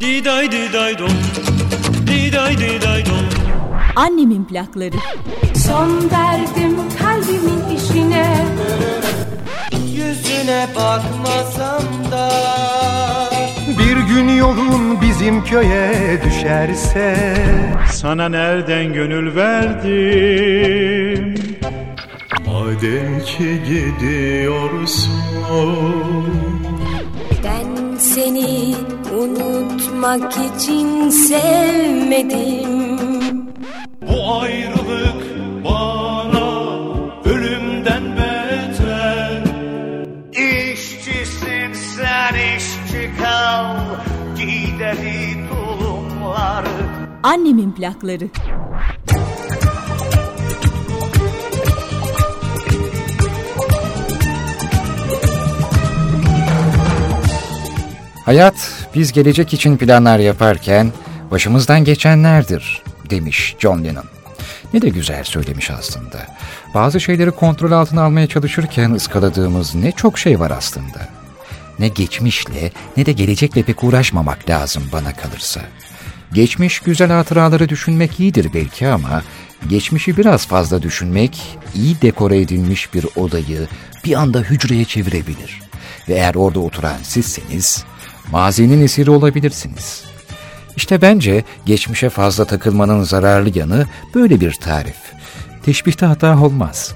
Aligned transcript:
Diday 0.00 0.50
diday 0.52 0.98
dom 0.98 1.08
Diday 2.06 2.58
diday 2.58 3.06
dom 3.06 3.26
Annemin 3.96 4.44
plakları. 4.44 4.96
Son 5.66 6.10
verdim 6.10 6.76
kalbimin 6.98 7.76
işine. 7.76 8.36
Yüzüne 9.92 10.66
bakmasam 10.76 11.82
da. 12.10 12.30
Bir 13.78 13.96
gün 13.96 14.28
yolun 14.28 15.00
bizim 15.00 15.44
köye 15.44 16.20
düşerse. 16.24 17.16
Sana 17.92 18.28
nereden 18.28 18.92
gönül 18.92 19.36
verdim? 19.36 19.94
Madem 22.46 23.20
ki 23.20 23.60
gidiyorsun 23.68 25.12
Ben 27.44 27.96
seni 27.98 28.74
unutmak 29.24 30.32
için 30.32 31.08
sevmedim. 31.10 32.88
Bu 34.02 34.40
ayrılık 34.40 35.24
bana 35.64 36.50
ölümden 37.24 38.02
beter. 38.16 39.42
İşçisin 40.32 41.72
sen 41.72 42.34
işçi 42.56 43.10
kal. 43.22 43.76
Gideri 44.36 45.48
tulumları 45.48 46.68
Annemin 47.22 47.72
plakları 47.72 48.28
Hayat 58.24 58.54
biz 58.94 59.12
gelecek 59.12 59.54
için 59.54 59.76
planlar 59.76 60.18
yaparken 60.18 60.92
başımızdan 61.30 61.84
geçenlerdir 61.84 62.82
demiş 63.10 63.56
John 63.58 63.84
Lennon. 63.84 64.04
Ne 64.74 64.82
de 64.82 64.88
güzel 64.88 65.24
söylemiş 65.24 65.70
aslında. 65.70 66.26
Bazı 66.74 67.00
şeyleri 67.00 67.30
kontrol 67.30 67.72
altına 67.72 68.02
almaya 68.02 68.26
çalışırken 68.26 68.90
ıskaladığımız 68.90 69.74
ne 69.74 69.92
çok 69.92 70.18
şey 70.18 70.40
var 70.40 70.50
aslında. 70.50 71.08
Ne 71.78 71.88
geçmişle 71.88 72.72
ne 72.96 73.06
de 73.06 73.12
gelecekle 73.12 73.62
pek 73.62 73.84
uğraşmamak 73.84 74.50
lazım 74.50 74.82
bana 74.92 75.12
kalırsa. 75.12 75.60
Geçmiş 76.32 76.80
güzel 76.80 77.10
hatıraları 77.10 77.68
düşünmek 77.68 78.20
iyidir 78.20 78.50
belki 78.54 78.88
ama 78.88 79.22
geçmişi 79.68 80.16
biraz 80.16 80.46
fazla 80.46 80.82
düşünmek 80.82 81.58
iyi 81.74 82.02
dekore 82.02 82.40
edilmiş 82.40 82.94
bir 82.94 83.06
odayı 83.16 83.68
bir 84.04 84.14
anda 84.14 84.40
hücreye 84.40 84.84
çevirebilir. 84.84 85.60
Ve 86.08 86.14
eğer 86.14 86.34
orada 86.34 86.60
oturan 86.60 86.96
sizseniz 87.02 87.84
mazinin 88.32 88.82
esiri 88.82 89.10
olabilirsiniz. 89.10 90.04
İşte 90.76 91.02
bence 91.02 91.44
geçmişe 91.66 92.08
fazla 92.10 92.44
takılmanın 92.44 93.02
zararlı 93.02 93.58
yanı 93.58 93.86
böyle 94.14 94.40
bir 94.40 94.52
tarif. 94.52 94.96
Teşbihte 95.62 96.06
hata 96.06 96.40
olmaz. 96.40 96.94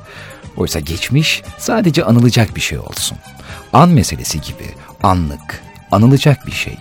Oysa 0.57 0.81
geçmiş 0.81 1.43
sadece 1.59 2.05
anılacak 2.05 2.57
bir 2.57 2.61
şey 2.61 2.79
olsun. 2.79 3.19
An 3.73 3.89
meselesi 3.89 4.41
gibi 4.41 4.69
anlık, 5.03 5.63
anılacak 5.91 6.47
bir 6.47 6.53
şey. 6.53 6.77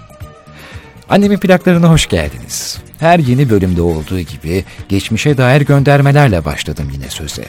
Annemin 1.09 1.38
plaklarına 1.38 1.90
hoş 1.90 2.08
geldiniz. 2.08 2.78
Her 3.00 3.20
yeni 3.20 3.50
bölümde 3.50 3.81
olduğu 3.81 4.20
gibi 4.20 4.66
geçmişe 4.90 5.38
dair 5.38 5.62
göndermelerle 5.62 6.45
başladım 6.45 6.90
yine 6.94 7.09
söze. 7.09 7.45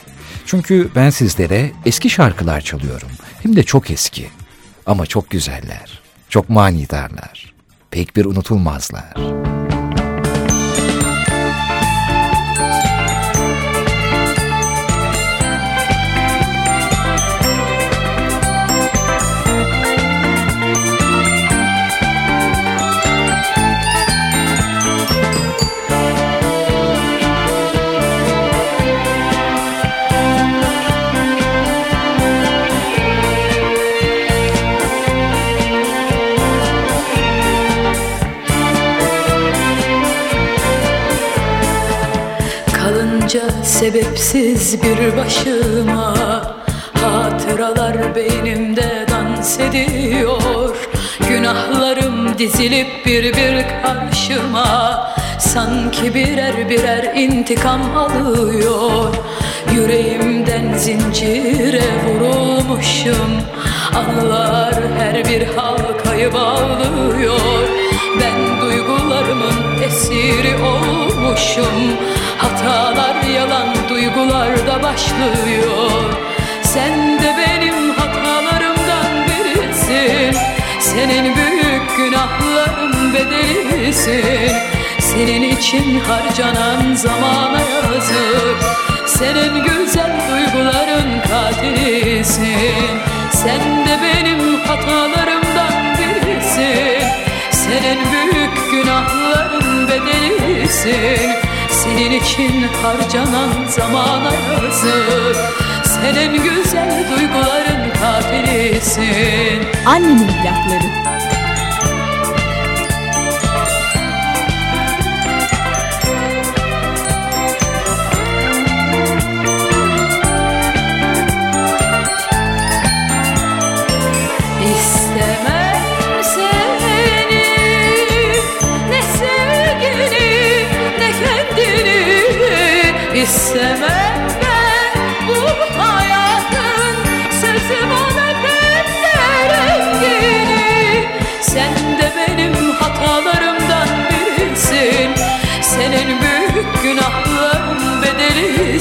Çünkü 0.47 0.89
ben 0.95 1.11
sizlere 1.11 1.71
eski 1.87 2.11
şarkılar 2.11 2.61
çalıyorum. 2.61 3.09
Hem 3.43 3.57
de 3.57 3.63
çok 3.63 3.91
eski. 3.91 4.27
Ama 4.87 5.07
çok 5.07 5.31
güzeller. 5.31 6.08
Çok 6.29 6.49
manidarlar. 6.49 7.55
Pek 7.91 8.17
bir 8.17 8.25
unutulmazlar. 8.25 9.15
Sebepsiz 43.79 44.83
bir 44.83 45.17
başıma 45.17 46.15
Hatıralar 47.03 48.15
beynimde 48.15 49.07
dans 49.11 49.61
ediyor. 49.61 50.77
Günahlarım 51.29 52.39
dizilip 52.39 53.07
bir 53.07 53.25
bir 53.25 53.65
karşıma 53.83 55.09
Sanki 55.39 56.15
birer 56.15 56.71
birer 56.71 57.15
intikam 57.17 57.97
alıyor. 57.97 59.15
Yüreğimden 59.75 60.79
zincire 60.79 61.83
vurulmuşum 62.07 63.33
Anılar 63.95 64.75
her 64.99 65.25
bir 65.25 65.47
halkayı 65.47 66.33
bağlıyor. 66.33 67.69
Ben 68.21 68.48
duygularımın 68.89 69.83
esiri 69.83 70.63
olmuşum. 70.63 71.97
Hatalar 72.39 73.23
yalan 73.23 73.69
duygularda 73.89 74.83
başlıyor. 74.83 76.13
Sen 76.63 77.19
de 77.23 77.35
benim 77.39 77.91
hatalarımdan 77.91 79.27
birisin. 79.27 80.41
Senin 80.81 81.37
büyük 81.37 81.97
günahların 81.97 83.15
bedelisin. 83.15 84.53
Senin 85.01 85.43
için 85.43 86.01
harcanan 86.01 86.95
zamana 86.95 87.61
yazık. 87.61 88.59
Senin 89.07 89.65
güzel 89.65 90.13
duyguların 90.31 91.21
katilisin. 91.21 92.99
Sen 93.33 93.87
de 93.87 93.99
benim 94.03 94.61
hatalarımdan 94.61 95.97
birisin 95.99 97.28
Senin 97.69 97.99
büyük 98.13 98.71
günahların 98.71 99.89
bedelisin. 99.89 101.31
Senin 101.71 102.11
için 102.11 102.69
harcanan 102.83 103.67
zamana 103.69 104.33
yazık 104.35 105.37
Senin 105.85 106.43
güzel 106.43 107.05
duyguların 107.11 107.91
katilisin. 108.01 109.69
Annemin 109.87 110.29
plakları 110.29 110.88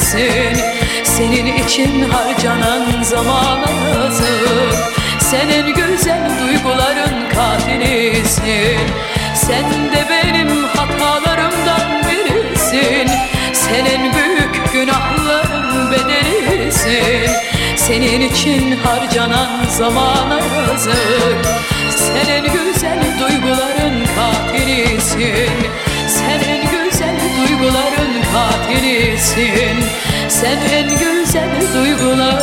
bedelisin 0.07 0.63
Senin 1.03 1.63
için 1.63 2.09
harcanan 2.09 3.03
zamana 3.03 3.71
yazık 3.95 4.97
senin 5.19 5.73
güzel 5.73 6.29
duyguların 6.41 7.29
katilisin 7.29 8.79
Sen 9.35 9.71
de 9.71 10.05
benim 10.09 10.63
hatalarımdan 10.63 12.03
birisin. 12.03 13.09
Senin 13.53 14.13
büyük 14.13 14.73
günahların 14.73 15.91
bedelisin. 15.91 17.31
Senin 17.75 18.21
için 18.21 18.77
harcanan 18.77 19.65
zamana 19.69 20.39
yazık 20.39 21.45
Senin 21.89 22.43
güzel 22.43 22.99
duyguların 23.19 24.05
katilisin 24.15 25.53
Senin 26.07 26.61
güzel 26.61 27.15
duyguların 27.37 28.16
katilisin 28.37 29.77
Sen 30.27 30.57
en 30.57 30.89
güzel 30.89 31.49
duyguların 31.73 32.37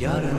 Yarın 0.00 0.37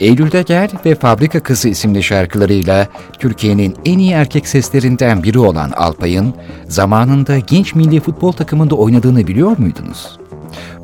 Eylül'de 0.00 0.42
Gel 0.42 0.70
ve 0.86 0.94
Fabrika 0.94 1.40
Kızı 1.40 1.68
isimli 1.68 2.02
şarkılarıyla 2.02 2.86
Türkiye'nin 3.18 3.76
en 3.84 3.98
iyi 3.98 4.12
erkek 4.12 4.48
seslerinden 4.48 5.22
biri 5.22 5.38
olan 5.38 5.70
Alpay'ın 5.70 6.34
zamanında 6.68 7.38
genç 7.38 7.74
milli 7.74 8.00
futbol 8.00 8.32
takımında 8.32 8.74
oynadığını 8.74 9.26
biliyor 9.26 9.58
muydunuz? 9.58 10.18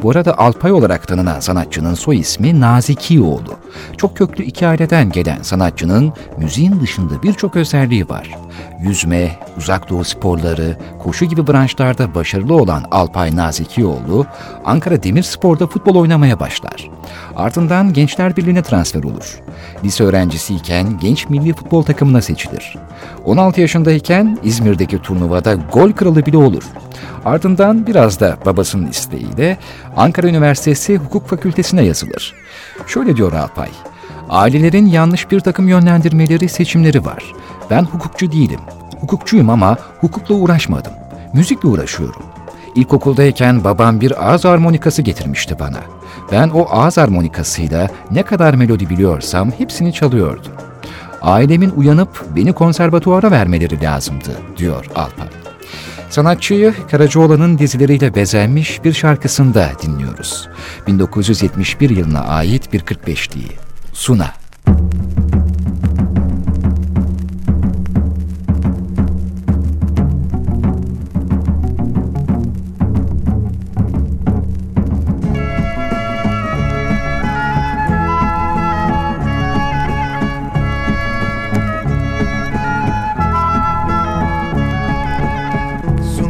Bu 0.02 0.10
arada 0.10 0.38
Alpay 0.38 0.72
olarak 0.72 1.08
tanınan 1.08 1.40
sanatçının 1.40 1.94
soy 1.94 2.18
ismi 2.18 2.60
Nazikioğlu. 2.60 3.54
Çok 3.96 4.16
köklü 4.16 4.44
iki 4.44 4.66
aileden 4.66 5.10
gelen 5.10 5.42
sanatçının 5.42 6.12
müziğin 6.38 6.80
dışında 6.80 7.22
birçok 7.22 7.56
özelliği 7.56 8.08
var. 8.08 8.30
Yüzme, 8.82 9.38
uzak 9.56 9.90
doğu 9.90 10.04
sporları, 10.04 10.76
koşu 10.98 11.24
gibi 11.24 11.46
branşlarda 11.46 12.14
başarılı 12.14 12.54
olan 12.54 12.84
Alpay 12.90 13.36
Nazikioğlu, 13.36 14.26
Ankara 14.64 15.02
Demirspor'da 15.02 15.66
futbol 15.66 15.94
oynamaya 15.94 16.40
başlar. 16.40 16.90
Ardından 17.36 17.92
Gençler 17.92 18.36
Birliği'ne 18.36 18.62
transfer 18.62 19.02
olur. 19.02 19.40
Lise 19.84 20.04
öğrencisiyken 20.04 20.98
genç 21.00 21.28
milli 21.28 21.52
futbol 21.52 21.82
takımına 21.82 22.22
seçilir. 22.22 22.76
16 23.24 23.60
yaşındayken 23.60 24.38
İzmir'deki 24.42 25.02
turnuvada 25.02 25.54
gol 25.72 25.92
kralı 25.92 26.26
bile 26.26 26.36
olur. 26.36 26.62
Ardından 27.24 27.86
biraz 27.86 28.20
da 28.20 28.36
babasının 28.46 28.90
isteğiyle 28.90 29.58
Ankara 29.96 30.28
Üniversitesi 30.28 30.96
Hukuk 30.96 31.28
Fakültesine 31.28 31.84
yazılır. 31.84 32.34
Şöyle 32.86 33.16
diyor 33.16 33.32
Alpay, 33.32 33.70
ailelerin 34.28 34.86
yanlış 34.86 35.30
bir 35.30 35.40
takım 35.40 35.68
yönlendirmeleri, 35.68 36.48
seçimleri 36.48 37.04
var. 37.04 37.32
Ben 37.70 37.84
hukukçu 37.84 38.32
değilim. 38.32 38.60
Hukukçuyum 39.00 39.50
ama 39.50 39.76
hukukla 40.00 40.34
uğraşmadım. 40.34 40.92
Müzikle 41.34 41.68
uğraşıyorum. 41.68 42.22
İlkokuldayken 42.76 43.64
babam 43.64 44.00
bir 44.00 44.28
ağız 44.28 44.44
harmonikası 44.44 45.02
getirmişti 45.02 45.58
bana. 45.58 45.80
Ben 46.32 46.48
o 46.48 46.66
ağız 46.70 46.96
harmonikasıyla 46.96 47.88
ne 48.10 48.22
kadar 48.22 48.54
melodi 48.54 48.90
biliyorsam 48.90 49.50
hepsini 49.50 49.92
çalıyordum. 49.92 50.52
Ailemin 51.22 51.70
uyanıp 51.70 52.24
beni 52.36 52.52
konservatuvara 52.52 53.30
vermeleri 53.30 53.82
lazımdı, 53.82 54.30
diyor 54.56 54.86
Alpay. 54.94 55.28
Sanatçıyı 56.10 56.74
Karacaoğlan'ın 56.90 57.58
dizileriyle 57.58 58.14
bezenmiş 58.14 58.84
bir 58.84 58.92
şarkısında 58.92 59.70
dinliyoruz. 59.82 60.48
1971 60.86 61.90
yılına 61.90 62.20
ait 62.20 62.72
bir 62.72 62.80
45'liği. 62.80 63.50
Suna. 63.92 64.45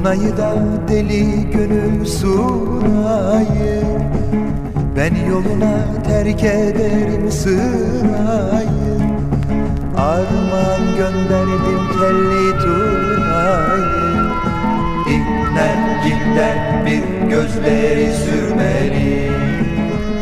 Zurnayı 0.06 0.36
da 0.36 0.54
deli 0.88 1.50
gönül 1.50 2.04
sunayı 2.04 3.82
Ben 4.96 5.14
yoluna 5.30 6.02
terk 6.06 6.44
ederim 6.44 7.30
sırayı 7.30 8.66
Armağan 9.96 10.96
gönderdim 10.96 11.80
telli 12.00 12.58
turnayı. 12.58 13.86
İnler 15.08 16.04
gider 16.04 16.86
bir 16.86 17.28
gözleri 17.30 18.12
sürmeli. 18.14 19.30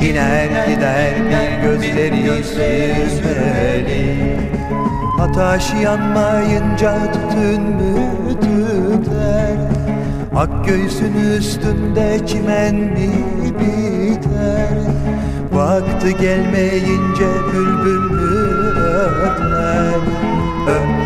İner 0.02 0.66
gider 0.66 1.14
bir 1.24 1.68
gözleri 1.68 3.10
sürmeli. 3.10 4.36
Ataş 5.20 5.74
yanmayınca 5.82 7.12
tütün 7.12 7.62
mü 7.62 8.14
tüter 8.40 9.73
göğsün 10.66 11.14
üstünde 11.38 12.26
çimen 12.26 12.74
mi 12.74 13.10
biter. 13.58 14.78
Vakti 15.52 16.16
gelmeyince 16.16 17.28
bülbül 17.52 18.10
mü 18.10 18.24
öter 19.22 19.94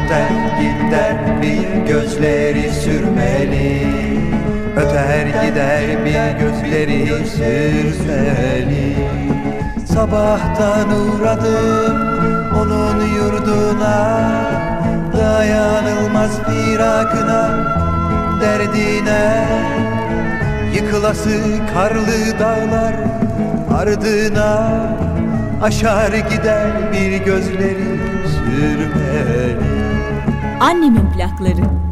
Öter 0.09 0.31
gider 0.61 1.43
bir 1.43 1.93
gözleri 1.93 2.73
sürmeli. 2.73 3.87
Öter 4.77 5.27
gider 5.27 6.05
bir 6.05 6.39
gözleri 6.41 7.27
sürmeli 7.27 8.97
Sabahtan 9.87 10.89
uğradım 10.91 11.97
onun 12.55 13.01
yurduna. 13.01 14.19
Dayanılmaz 15.13 16.31
firakına 16.47 17.51
derdine 18.41 19.49
Yıkılası 20.75 21.41
karlı 21.75 22.39
dağlar 22.39 22.95
ardına 23.79 24.71
Aşar 25.63 26.13
gider 26.13 26.93
bir 26.93 27.19
gözleri 27.25 28.01
sürmeli 28.27 29.57
Annemin 30.61 31.11
plakları. 31.17 31.88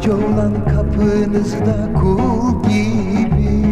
Karaca 0.00 0.26
olan 0.26 0.52
kapınızda 0.64 2.00
kul 2.00 2.62
gibi 2.68 3.64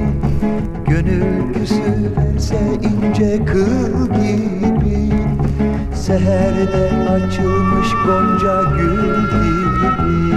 Gönül 0.88 1.54
küsü 1.54 2.12
verse 2.16 2.58
ince 2.82 3.44
kıl 3.44 4.06
gibi. 4.06 5.12
Seherde 5.94 7.10
açılmış 7.10 7.88
gonca 8.06 8.62
gül 8.76 9.16
gibi 9.30 10.34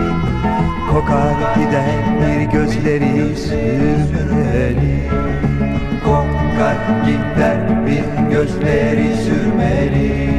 Kokar 0.91 1.55
gider 1.55 2.19
bir 2.21 2.51
gözleri 2.51 3.38
sürmeli. 3.38 5.10
Kokar 6.05 6.77
gider 7.05 7.86
bir 7.86 8.31
gözleri 8.31 9.15
sürmeli 9.15 10.31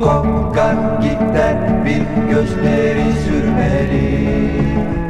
Kokar 0.00 0.76
gider 1.02 1.84
bir 1.84 2.30
gözleri 2.30 3.12
sürmeli. 3.24 4.20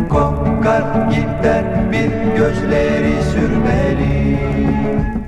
Kokar 0.09 1.11
gider 1.11 1.65
bir 1.93 2.37
gözleri 2.37 3.23
sürmeli 3.33 5.20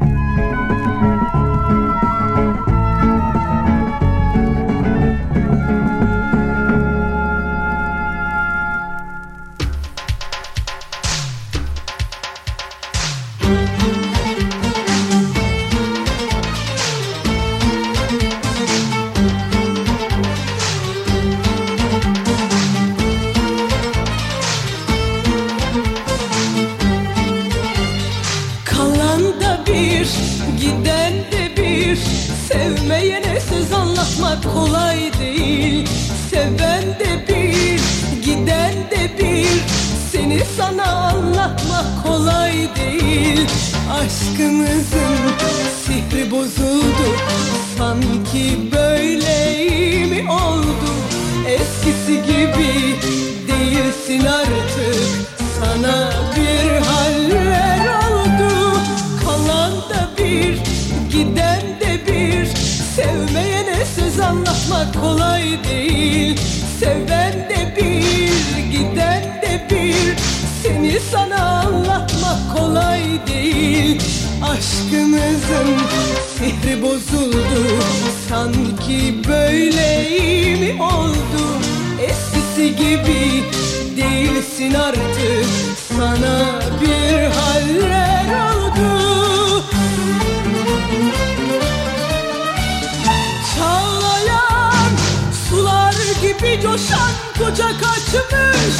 coşan 96.72 97.12
koca 97.38 97.68
kaçmış 97.68 98.76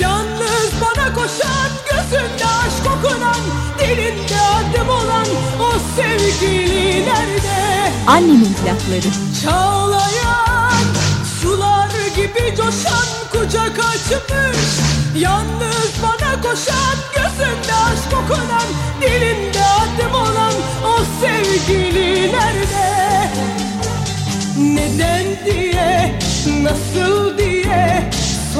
Yalnız 0.00 0.70
bana 0.80 1.14
koşan 1.14 1.70
gözünde 1.90 2.46
aşk 2.46 2.86
okunan 2.98 3.40
Dilinde 3.78 4.40
adım 4.40 4.88
olan 4.88 5.26
o 5.60 5.72
sevgili 5.96 7.06
nerede? 7.06 7.92
Annemin 8.06 8.54
plakları. 8.54 9.12
Çağlayan 9.42 10.84
sular 11.40 11.90
gibi 12.16 12.56
coşan 12.56 13.06
kucak 13.32 13.78
açmış 13.78 14.66
Yalnız 15.16 15.92
bana 16.02 16.42
koşan 16.42 16.96
gözünde 17.14 17.74
aşk 17.74 18.24
okunan 18.24 18.68
Dilinde 19.00 19.64
adım 19.64 20.14
olan 20.14 20.54
o 20.84 20.98
sevgili 21.20 22.32
nerede? 22.32 22.96
Neden 24.58 25.24
diye, 25.44 26.18
nasıl 26.62 27.35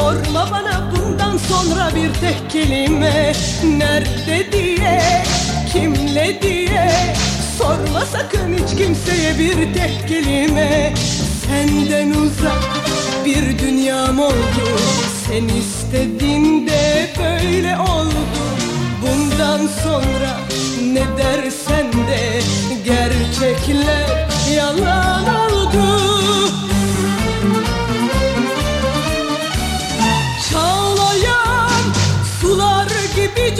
Sorma 0.07 0.51
bana 0.51 0.91
bundan 0.93 1.37
sonra 1.37 1.91
bir 1.95 2.15
tek 2.15 2.51
kelime. 2.51 3.33
Nerede 3.65 4.53
diye, 4.53 5.25
kimle 5.73 6.43
diye. 6.43 7.15
Sorma 7.59 8.07
sakın 8.13 8.55
hiç 8.55 8.79
kimseye 8.79 9.39
bir 9.39 9.75
tek 9.75 10.09
kelime. 10.09 10.95
Senden 11.47 12.11
uzak 12.11 12.63
bir 13.25 13.59
dünyam 13.59 14.21
oldu. 14.21 14.67
Sen 15.27 15.49
istedin 15.49 16.67
de 16.67 17.11
böyle 17.19 17.79
oldu. 17.79 18.21
Bundan 19.03 19.69
sonra 19.83 20.41
ne 20.93 21.19
dersen 21.19 21.93
de 21.93 22.41
Gerçekler 22.85 24.29
yalan 24.57 25.25
oldu 25.25 26.16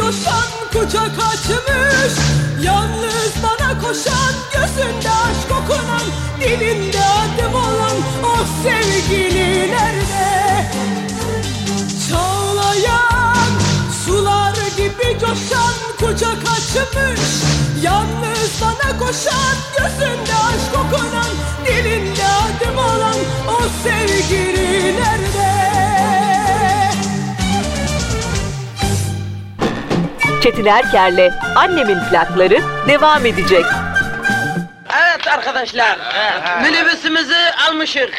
coşan 0.07 0.51
kucak 0.73 1.11
açmış 1.31 2.15
Yalnız 2.63 3.33
bana 3.43 3.81
koşan 3.81 4.35
gözünde 4.53 5.11
aşk 5.11 5.51
okunan 5.51 6.07
Dilinde 6.41 6.99
adım 7.05 7.55
olan 7.55 7.97
o 8.25 8.37
sevgili 8.63 9.73
nerede 9.73 10.71
Çağlayan 12.09 13.51
sular 14.05 14.55
gibi 14.77 15.19
coşan 15.21 15.75
kucak 15.99 16.43
açmış 16.53 17.21
Yalnız 17.83 18.51
bana 18.61 18.99
koşan 18.99 19.57
gözünde 19.79 20.35
aşk 20.35 20.75
okunan 20.75 21.35
Dilinde 21.67 22.25
adım 22.27 22.79
olan 22.79 23.17
o 23.49 23.61
sevgili 23.85 24.97
nerede 24.97 25.46
Çetin 30.47 30.67
Erker'le 30.67 31.33
Annemin 31.57 31.99
plakları 32.11 32.59
devam 32.89 33.27
edecek. 33.27 33.65
Evet 34.97 35.29
arkadaşlar, 35.29 35.99
minibüsümüzü 36.63 37.37
almışık. 37.69 38.15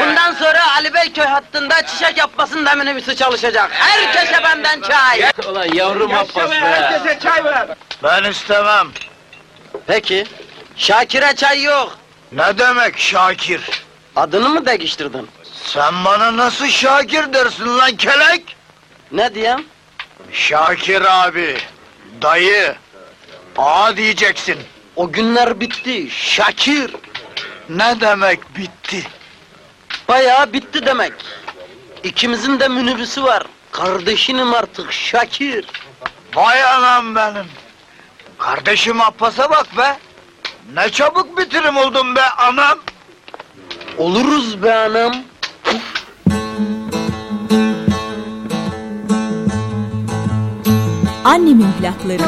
Bundan 0.00 0.32
sonra 0.32 0.72
Ali 0.76 0.94
Beyköy 0.94 1.24
hattında 1.24 1.86
çiçek 1.86 2.18
yapmasın 2.18 2.66
da 2.66 2.74
minibüsü 2.74 3.16
çalışacak. 3.16 3.70
Herkese 3.72 4.42
benden 4.44 4.80
çay. 4.80 5.30
Ulan 5.48 5.74
yavrum 5.74 6.14
Abbas 6.14 6.50
be. 6.50 6.54
Herkese 6.54 7.18
çay 7.20 7.44
ver. 7.44 7.68
Ben 8.02 8.24
istemem. 8.24 8.88
Peki, 9.86 10.26
Şakir'e 10.76 11.36
çay 11.36 11.62
yok. 11.62 11.98
Ne 12.32 12.58
demek 12.58 12.98
Şakir? 12.98 13.60
Adını 14.16 14.48
mı 14.48 14.66
değiştirdin? 14.66 15.28
Sen 15.64 16.04
bana 16.04 16.36
nasıl 16.36 16.66
Şakir 16.66 17.32
dersin 17.32 17.78
lan 17.78 17.96
kelek? 17.96 18.56
Ne 19.12 19.34
diyeyim? 19.34 19.66
Şakir 20.32 21.26
abi, 21.26 21.58
dayı, 22.22 22.74
ağa 23.56 23.96
diyeceksin. 23.96 24.58
O 24.96 25.12
günler 25.12 25.60
bitti, 25.60 26.10
Şakir. 26.10 26.96
Ne 27.68 28.00
demek 28.00 28.56
bitti? 28.56 29.02
Bayağı 30.08 30.52
bitti 30.52 30.86
demek. 30.86 31.12
İkimizin 32.02 32.60
de 32.60 32.68
minibüsü 32.68 33.22
var. 33.22 33.42
Kardeşinim 33.72 34.54
artık 34.54 34.92
Şakir. 34.92 35.66
Vay 36.34 36.64
anam 36.64 37.14
benim. 37.14 37.46
Kardeşim 38.38 39.00
Abbas'a 39.00 39.50
bak 39.50 39.76
be. 39.78 39.98
Ne 40.74 40.90
çabuk 40.90 41.38
bitirim 41.38 41.76
oldum 41.76 42.16
be 42.16 42.22
anam. 42.22 42.78
Oluruz 43.98 44.62
be 44.62 44.74
anam. 44.74 45.14
Annemin 51.28 51.66
plakları. 51.80 52.22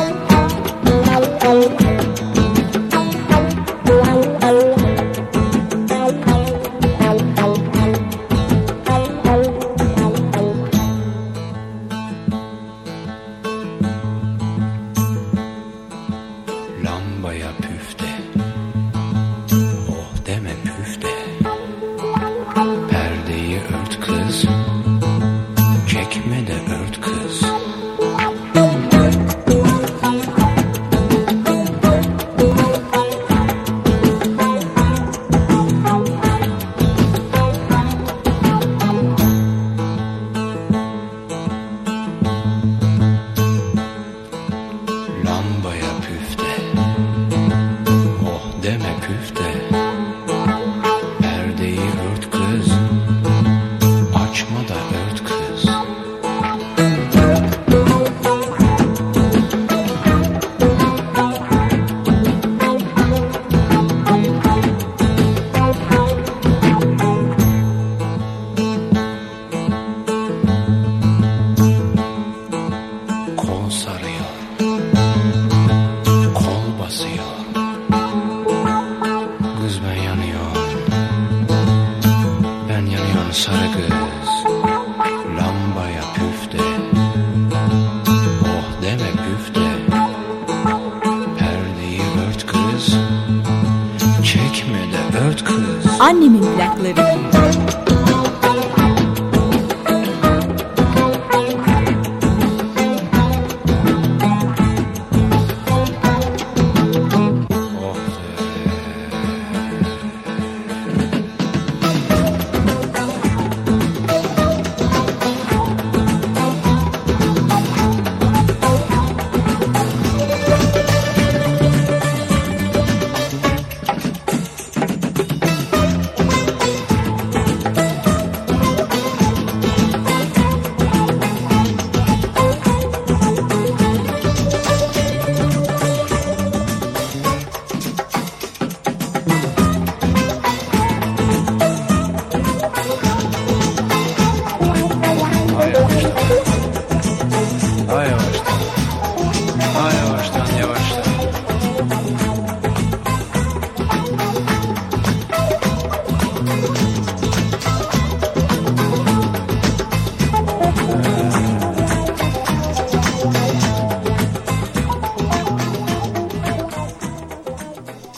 Çekme 94.55 94.79
de 94.79 95.29
ört 95.29 95.45
kız 95.45 96.01
Annemin 96.01 96.43
plakları. 96.43 97.90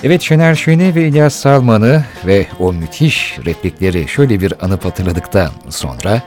Evet 0.04 0.22
Şener 0.22 0.54
Şen'i 0.54 0.94
ve 0.94 1.08
İlyas 1.08 1.34
Salman'ı 1.34 2.04
ve 2.26 2.46
o 2.58 2.72
müthiş 2.72 3.38
replikleri 3.46 4.08
şöyle 4.08 4.40
bir 4.40 4.54
anıp 4.64 4.84
hatırladıktan 4.84 5.50
sonra 5.68 6.22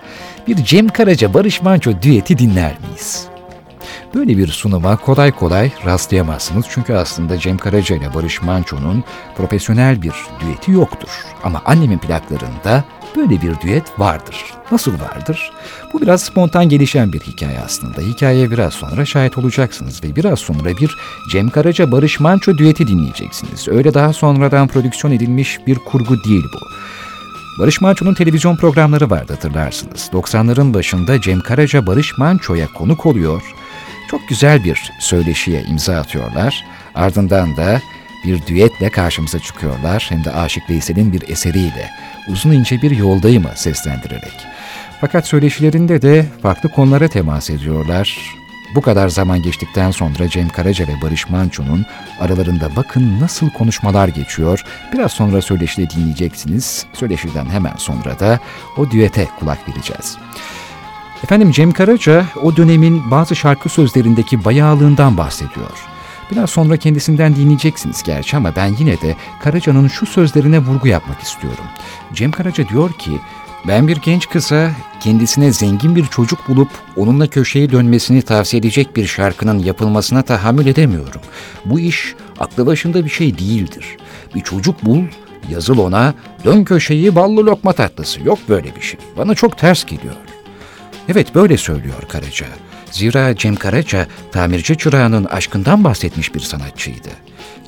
bir 0.48 0.56
Cem 0.56 0.88
Karaca 0.88 1.34
Barış 1.34 1.62
Manço 1.62 1.92
düeti 2.02 2.38
dinler 2.38 2.74
miyiz? 2.88 3.28
Böyle 4.14 4.38
bir 4.38 4.48
sunuma 4.48 4.98
kolay 4.98 5.32
kolay 5.32 5.72
rastlayamazsınız 5.86 6.66
çünkü 6.70 6.94
aslında 6.94 7.38
Cem 7.38 7.58
Karaca 7.58 7.96
ile 7.96 8.14
Barış 8.14 8.42
Manço'nun 8.42 9.04
profesyonel 9.38 10.02
bir 10.02 10.14
düeti 10.40 10.72
yoktur. 10.72 11.10
Ama 11.44 11.62
annemin 11.66 11.98
plaklarında 11.98 12.84
böyle 13.16 13.42
bir 13.42 13.62
düet 13.62 14.00
vardır. 14.00 14.46
Nasıl 14.72 14.94
vardır? 15.00 15.52
Biraz 16.06 16.24
spontan 16.24 16.70
gelişen 16.70 17.14
bir 17.14 17.20
hikaye 17.20 17.60
aslında. 17.60 18.02
Hikayeye 18.02 18.52
biraz 18.52 18.74
sonra 18.74 19.06
şahit 19.06 19.38
olacaksınız 19.38 20.04
ve 20.04 20.16
biraz 20.16 20.40
sonra 20.40 20.78
bir 20.78 20.96
Cem 21.32 21.50
Karaca 21.50 21.92
Barış 21.92 22.20
Manço 22.20 22.58
düeti 22.58 22.88
dinleyeceksiniz. 22.88 23.68
Öyle 23.68 23.94
daha 23.94 24.14
sonradan 24.14 24.68
prodüksiyon 24.68 25.14
edilmiş 25.14 25.60
bir 25.68 25.76
kurgu 25.76 26.24
değil 26.24 26.44
bu. 26.54 26.60
Barış 27.60 27.82
Manço'nun 27.82 28.14
televizyon 28.14 28.56
programları 28.56 29.10
vardı 29.10 29.34
hatırlarsınız. 29.34 30.10
90'ların 30.14 30.74
başında 30.74 31.22
Cem 31.22 31.42
Karaca 31.42 31.88
Barış 31.88 32.18
Manço'ya 32.18 32.68
konuk 32.68 33.06
oluyor 33.06 33.42
Çok 34.12 34.30
güzel 34.30 34.64
bir 34.64 34.92
söyleşiye 35.00 35.64
imza 35.64 35.98
atıyorlar. 35.98 36.66
Ardından 36.96 37.58
da 37.58 37.82
bir 38.26 38.48
düetle 38.48 38.90
karşımıza 38.90 39.40
çıkıyorlar. 39.40 40.06
Hem 40.10 40.24
de 40.24 40.32
Aşık 40.32 40.70
Veysel'in 40.70 41.14
bir 41.14 41.30
eseriyle. 41.30 41.90
Uzun 42.28 42.52
ince 42.52 42.82
bir 42.82 42.92
yoldayımı 42.92 43.50
seslendirerek. 43.56 44.55
Fakat 45.02 45.28
söyleşilerinde 45.28 46.02
de 46.02 46.26
farklı 46.42 46.70
konulara 46.70 47.08
temas 47.08 47.50
ediyorlar. 47.50 48.36
Bu 48.76 48.82
kadar 48.82 49.10
zaman 49.10 49.42
geçtikten 49.42 49.92
sonra 49.92 50.30
Cem 50.30 50.50
Karaca 50.50 50.88
ve 50.88 51.02
Barış 51.02 51.30
Manço'nun 51.30 51.86
aralarında 52.20 52.76
bakın 52.76 53.20
nasıl 53.20 53.50
konuşmalar 53.50 54.08
geçiyor. 54.08 54.64
Biraz 54.94 55.12
sonra 55.12 55.42
söyleşide 55.42 55.90
dinleyeceksiniz. 55.90 56.86
Söyleşiden 56.94 57.46
hemen 57.46 57.76
sonra 57.78 58.20
da 58.20 58.40
o 58.78 58.92
düete 58.92 59.28
kulak 59.40 59.70
vereceğiz. 59.70 60.18
Efendim 61.24 61.52
Cem 61.52 61.72
Karaca 61.72 62.26
o 62.44 62.56
dönemin 62.56 63.12
bazı 63.12 63.36
şarkı 63.36 63.70
sözlerindeki 63.70 64.46
bayağılığından 64.46 65.18
bahsediyor. 65.18 65.72
Biraz 66.32 66.50
sonra 66.50 66.78
kendisinden 66.78 67.36
dinleyeceksiniz 67.36 68.04
gerçi 68.04 68.38
ama 68.38 68.56
ben 68.56 68.76
yine 68.80 69.02
de 69.02 69.16
Karaca'nın 69.40 69.88
şu 69.88 70.06
sözlerine 70.06 70.60
vurgu 70.60 70.88
yapmak 70.88 71.22
istiyorum. 71.22 71.66
Cem 72.14 72.32
Karaca 72.32 72.70
diyor 72.70 72.94
ki, 72.94 73.12
ben 73.68 73.88
bir 73.88 73.98
genç 73.98 74.30
kıza 74.30 74.72
kendisine 75.00 75.52
zengin 75.52 75.96
bir 75.96 76.06
çocuk 76.06 76.48
bulup 76.48 76.70
onunla 76.96 77.28
köşeye 77.28 77.72
dönmesini 77.72 78.22
tavsiye 78.22 78.60
edecek 78.60 78.96
bir 78.96 79.08
şarkının 79.08 79.60
yapılmasına 79.60 80.22
tahammül 80.22 80.68
edemiyorum. 80.68 81.22
Bu 81.66 81.80
iş 81.80 82.16
aklı 82.40 82.66
başında 82.66 83.06
bir 83.06 83.10
şey 83.10 83.38
değildir. 83.38 83.86
Bir 84.36 84.42
çocuk 84.42 84.86
bul, 84.86 85.04
yazıl 85.50 85.78
ona, 85.78 86.14
dön 86.46 86.64
köşeyi 86.64 87.16
ballı 87.16 87.46
lokma 87.46 87.74
tatlısı. 87.74 88.24
Yok 88.24 88.40
böyle 88.50 88.76
bir 88.76 88.82
şey. 88.82 89.00
Bana 89.18 89.36
çok 89.36 89.58
ters 89.58 89.86
geliyor. 89.86 90.16
Evet 91.10 91.36
böyle 91.36 91.58
söylüyor 91.58 92.02
Karaca. 92.10 92.46
Zira 92.92 93.36
Cem 93.36 93.56
Karaca 93.56 94.08
tamirci 94.32 94.78
çırağının 94.78 95.26
aşkından 95.26 95.84
bahsetmiş 95.84 96.36
bir 96.36 96.40
sanatçıydı. 96.40 97.10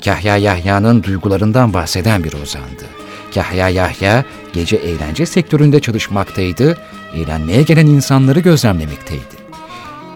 Kahya 0.04 0.36
Yahya'nın 0.36 1.02
duygularından 1.02 1.74
bahseden 1.74 2.24
bir 2.24 2.32
ozandı. 2.32 2.97
Kahya 3.34 3.68
Yahya 3.68 4.24
gece 4.52 4.76
eğlence 4.76 5.26
sektöründe 5.26 5.80
çalışmaktaydı, 5.80 6.78
eğlenmeye 7.14 7.62
gelen 7.62 7.86
insanları 7.86 8.40
gözlemlemekteydi. 8.40 9.38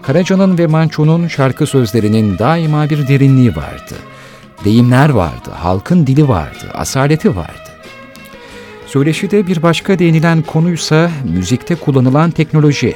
Karaca'nın 0.01 0.57
ve 0.57 0.67
Manço'nun 0.67 1.27
şarkı 1.27 1.67
sözlerinin 1.67 2.37
daima 2.39 2.89
bir 2.89 3.07
derinliği 3.07 3.55
vardı. 3.55 3.95
Deyimler 4.65 5.09
vardı, 5.09 5.49
halkın 5.53 6.07
dili 6.07 6.27
vardı, 6.27 6.71
asaleti 6.73 7.35
vardı. 7.35 7.69
Söyleşide 8.87 9.47
bir 9.47 9.61
başka 9.61 9.99
değinilen 9.99 10.41
konuysa 10.41 11.11
müzikte 11.33 11.75
kullanılan 11.75 12.31
teknoloji. 12.31 12.95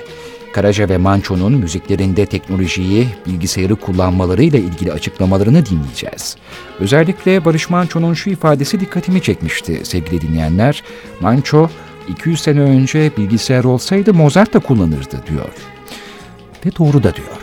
Karaca 0.54 0.90
ve 0.90 0.98
Manço'nun 0.98 1.54
müziklerinde 1.54 2.26
teknolojiyi, 2.26 3.08
bilgisayarı 3.26 3.76
kullanmalarıyla 3.76 4.60
ilgili 4.60 4.92
açıklamalarını 4.92 5.66
dinleyeceğiz. 5.66 6.36
Özellikle 6.80 7.46
Barış 7.46 7.70
Manço'nun 7.70 8.14
şu 8.14 8.30
ifadesi 8.30 8.80
dikkatimi 8.80 9.22
çekmişti 9.22 9.82
sevgili 9.84 10.22
dinleyenler. 10.22 10.84
Manço, 11.22 11.70
200 12.10 12.42
sene 12.42 12.60
önce 12.60 13.12
bilgisayar 13.18 13.64
olsaydı 13.64 14.14
Mozart 14.14 14.54
da 14.54 14.60
kullanırdı 14.60 15.24
diyor. 15.30 15.50
Ve 16.66 16.76
doğru 16.78 17.04
da 17.04 17.16
diyor. 17.16 17.38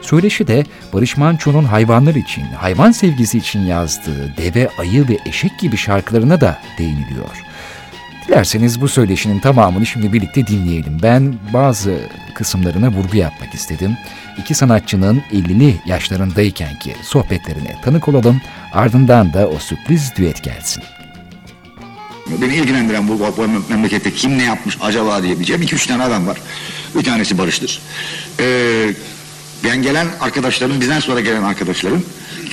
Söyleşi 0.00 0.46
de 0.46 0.64
Barış 0.92 1.16
Manço'nun 1.16 1.64
hayvanlar 1.64 2.14
için, 2.14 2.42
hayvan 2.42 2.92
sevgisi 2.92 3.38
için 3.38 3.60
yazdığı 3.60 4.36
deve, 4.36 4.68
ayı 4.78 5.08
ve 5.08 5.18
eşek 5.26 5.58
gibi 5.60 5.76
şarkılarına 5.76 6.40
da 6.40 6.58
değiniliyor. 6.78 7.49
Dilerseniz 8.30 8.80
bu 8.80 8.88
söyleşinin 8.88 9.40
tamamını 9.40 9.86
şimdi 9.86 10.12
birlikte 10.12 10.46
dinleyelim. 10.46 10.98
Ben 11.02 11.34
bazı 11.52 11.98
kısımlarına 12.34 12.88
vurgu 12.88 13.16
yapmak 13.16 13.54
istedim. 13.54 13.96
İki 14.38 14.54
sanatçının 14.54 15.22
50'li 15.32 15.76
yaşlarındayken 15.86 16.78
ki 16.78 16.96
sohbetlerine 17.02 17.76
tanık 17.84 18.08
olalım. 18.08 18.40
Ardından 18.72 19.32
da 19.32 19.48
o 19.48 19.58
sürpriz 19.58 20.12
düet 20.16 20.42
gelsin. 20.42 20.82
Beni 22.42 22.54
ilgilendiren 22.54 23.08
bu, 23.08 23.18
bu 23.18 23.48
memlekette 23.68 24.12
kim 24.12 24.38
ne 24.38 24.44
yapmış 24.44 24.78
acaba 24.80 25.22
diyebileceğim 25.22 25.62
iki 25.62 25.74
üç 25.74 25.86
tane 25.86 26.02
adam 26.02 26.26
var. 26.26 26.38
Bir 26.94 27.04
tanesi 27.04 27.38
Barış'tır. 27.38 27.82
Ee, 28.40 28.94
ben 29.64 29.82
gelen 29.82 30.06
arkadaşlarım, 30.20 30.80
bizden 30.80 31.00
sonra 31.00 31.20
gelen 31.20 31.42
arkadaşlarım 31.42 32.04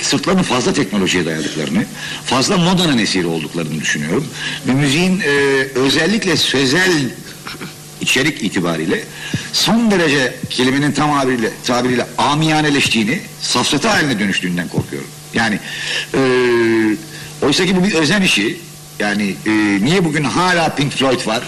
sırtlarını 0.02 0.42
fazla 0.42 0.72
teknolojiye 0.72 1.26
dayadıklarını, 1.26 1.84
fazla 2.24 2.56
modanın 2.56 2.98
esiri 2.98 3.26
olduklarını 3.26 3.80
düşünüyorum. 3.80 4.26
Ve 4.66 4.72
müziğin 4.72 5.20
e, 5.20 5.30
özellikle 5.74 6.36
sözel 6.36 6.92
içerik 8.00 8.42
itibariyle 8.42 9.04
son 9.52 9.90
derece 9.90 10.34
kelimenin 10.50 10.92
tamamıyla 10.92 11.50
tabiriyle 11.66 12.06
amiyaneleştiğini, 12.18 13.20
safsata 13.40 13.94
haline 13.94 14.18
dönüştüğünden 14.18 14.68
korkuyorum. 14.68 15.08
Yani 15.34 15.58
e, 16.14 16.20
oysa 17.42 17.66
ki 17.66 17.76
bu 17.76 17.84
bir 17.84 17.94
özen 17.94 18.22
işi. 18.22 18.60
Yani 18.98 19.34
e, 19.46 19.50
niye 19.84 20.04
bugün 20.04 20.24
hala 20.24 20.68
Pink 20.68 20.92
Floyd 20.92 21.26
var? 21.26 21.42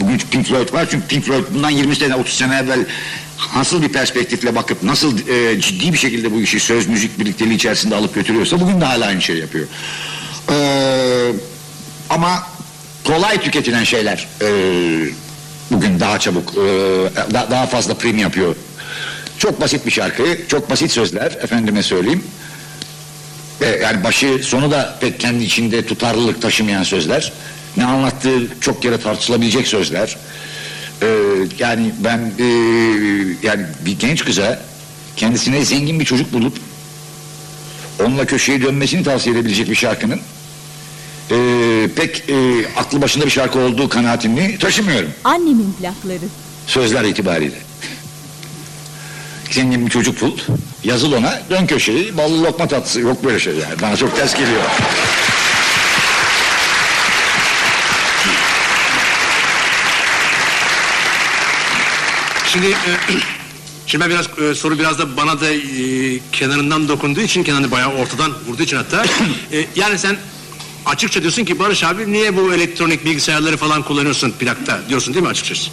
Bugün 0.00 0.18
Pink 0.30 0.46
Floyd 0.46 0.72
var 0.72 0.86
çünkü 0.90 1.06
Pink 1.06 1.24
Floyd 1.24 1.44
bundan 1.54 1.70
20 1.70 1.96
sene 1.96 2.14
30 2.14 2.34
sene 2.34 2.56
evvel 2.56 2.84
nasıl 3.56 3.82
bir 3.82 3.88
perspektifle 3.88 4.54
bakıp 4.54 4.82
nasıl 4.82 5.28
e, 5.28 5.60
ciddi 5.60 5.92
bir 5.92 5.98
şekilde 5.98 6.32
bu 6.32 6.40
işi 6.40 6.60
söz 6.60 6.86
müzik 6.86 7.18
birlikteliği 7.18 7.54
içerisinde 7.54 7.94
alıp 7.94 8.14
götürüyorsa 8.14 8.60
bugün 8.60 8.80
de 8.80 8.84
hala 8.84 9.06
aynı 9.06 9.22
şey 9.22 9.36
yapıyor. 9.36 9.66
Ee, 10.50 11.32
ama 12.10 12.46
kolay 13.04 13.40
tüketilen 13.40 13.84
şeyler 13.84 14.28
e, 14.42 14.48
bugün 15.70 16.00
daha 16.00 16.18
çabuk 16.18 16.54
e, 16.54 16.60
da, 17.34 17.46
daha 17.50 17.66
fazla 17.66 17.94
prim 17.94 18.18
yapıyor. 18.18 18.56
Çok 19.38 19.60
basit 19.60 19.86
bir 19.86 19.90
şarkı, 19.90 20.22
çok 20.48 20.70
basit 20.70 20.90
sözler 20.90 21.32
efendime 21.42 21.82
söyleyeyim. 21.82 22.24
E, 23.60 23.66
yani 23.66 24.04
başı 24.04 24.40
sonu 24.42 24.70
da 24.70 24.98
pek 25.00 25.20
kendi 25.20 25.44
içinde 25.44 25.86
tutarlılık 25.86 26.42
taşımayan 26.42 26.82
sözler. 26.82 27.32
Ne 27.76 27.84
anlattığı 27.84 28.60
çok 28.60 28.84
yere 28.84 29.00
tartışılabilecek 29.00 29.68
sözler. 29.68 30.16
Ee, 31.02 31.06
yani 31.58 31.94
ben 32.04 32.18
e, 32.38 32.44
yani 33.42 33.66
bir 33.86 33.98
genç 33.98 34.24
kıza 34.24 34.62
kendisine 35.16 35.64
zengin 35.64 36.00
bir 36.00 36.04
çocuk 36.04 36.32
bulup 36.32 36.58
onunla 38.04 38.26
köşeye 38.26 38.62
dönmesini 38.62 39.04
tavsiye 39.04 39.34
edebilecek 39.34 39.70
bir 39.70 39.74
şarkının 39.74 40.20
e, 41.30 41.36
pek 41.96 42.24
e, 42.30 42.66
aklı 42.76 43.02
başında 43.02 43.24
bir 43.24 43.30
şarkı 43.30 43.58
olduğu 43.58 43.88
kanaatini 43.88 44.58
taşımıyorum. 44.58 45.10
Annemin 45.24 45.72
plakları. 45.80 46.28
Sözler 46.66 47.04
itibariyle. 47.04 47.56
Zengin 49.50 49.86
bir 49.86 49.90
çocuk 49.90 50.20
bul, 50.20 50.38
yazıl 50.84 51.12
ona, 51.12 51.40
dön 51.50 51.66
köşeyi, 51.66 52.16
ballı 52.16 52.42
lokma 52.44 52.68
tatlısı. 52.68 53.00
Yok 53.00 53.24
böyle 53.24 53.38
şeyler. 53.38 53.82
Bana 53.82 53.96
çok 53.96 54.16
ters 54.16 54.34
geliyor. 54.34 54.62
Şimdi 62.56 62.66
e, 62.70 62.76
şimdi 63.86 64.04
ben 64.04 64.10
biraz 64.10 64.26
e, 64.50 64.54
soru 64.54 64.78
biraz 64.78 64.98
da 64.98 65.16
bana 65.16 65.40
da 65.40 65.48
e, 65.50 65.60
kenarından 66.32 66.88
dokunduğu 66.88 67.20
için 67.20 67.42
kenarını 67.44 67.70
bayağı 67.70 67.92
ortadan 67.94 68.32
vurduğu 68.48 68.62
için 68.62 68.76
hatta 68.76 69.04
e, 69.52 69.66
yani 69.76 69.98
sen 69.98 70.16
açıkça 70.86 71.20
diyorsun 71.20 71.44
ki 71.44 71.58
Barış 71.58 71.84
abi 71.84 72.12
niye 72.12 72.36
bu 72.36 72.54
elektronik 72.54 73.04
bilgisayarları 73.04 73.56
falan 73.56 73.82
kullanıyorsun 73.82 74.30
plakta 74.30 74.80
diyorsun 74.88 75.14
değil 75.14 75.22
mi 75.24 75.28
açıkçası? 75.30 75.70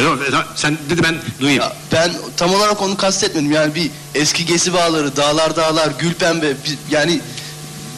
Alo, 0.00 0.16
sen 0.56 0.78
dedi 0.90 1.02
ben 1.02 1.14
duyayım. 1.40 1.62
Ya 1.62 1.76
ben 1.92 2.12
tam 2.36 2.54
olarak 2.54 2.82
onu 2.82 2.96
kastetmedim. 2.96 3.52
Yani 3.52 3.74
bir 3.74 3.90
eski 4.14 4.46
gesi 4.46 4.72
bağları, 4.72 5.16
dağlar 5.16 5.56
dağlar, 5.56 5.92
gül 5.98 6.14
pembe 6.14 6.50
bir- 6.50 6.78
yani 6.96 7.20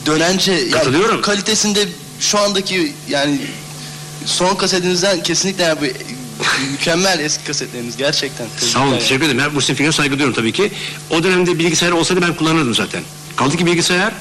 dönence 0.06 0.70
Katılıyorum. 0.70 1.10
Yani 1.14 1.22
kalitesinde 1.22 1.88
şu 2.20 2.38
andaki 2.38 2.92
yani 3.08 3.40
son 4.26 4.54
kasetinizden 4.54 5.22
kesinlikle 5.22 5.62
yani 5.64 5.78
bu 5.80 5.84
mükemmel 6.72 7.18
eski 7.18 7.44
kasetleriniz 7.44 7.96
gerçekten. 7.96 8.46
Sağ 8.58 8.84
olun, 8.86 8.98
teşekkür 8.98 9.24
ederim. 9.24 9.52
Bu 9.54 9.60
sizin 9.60 9.74
fikrine 9.74 9.92
saygı 9.92 10.12
duyuyorum 10.12 10.34
tabii 10.34 10.52
ki. 10.52 10.72
O 11.10 11.22
dönemde 11.22 11.58
bilgisayar 11.58 11.92
olsaydı 11.92 12.22
ben 12.22 12.34
kullanırdım 12.34 12.74
zaten. 12.74 13.02
Kaldı 13.36 13.56
ki 13.56 13.66
bilgisayar 13.66 14.12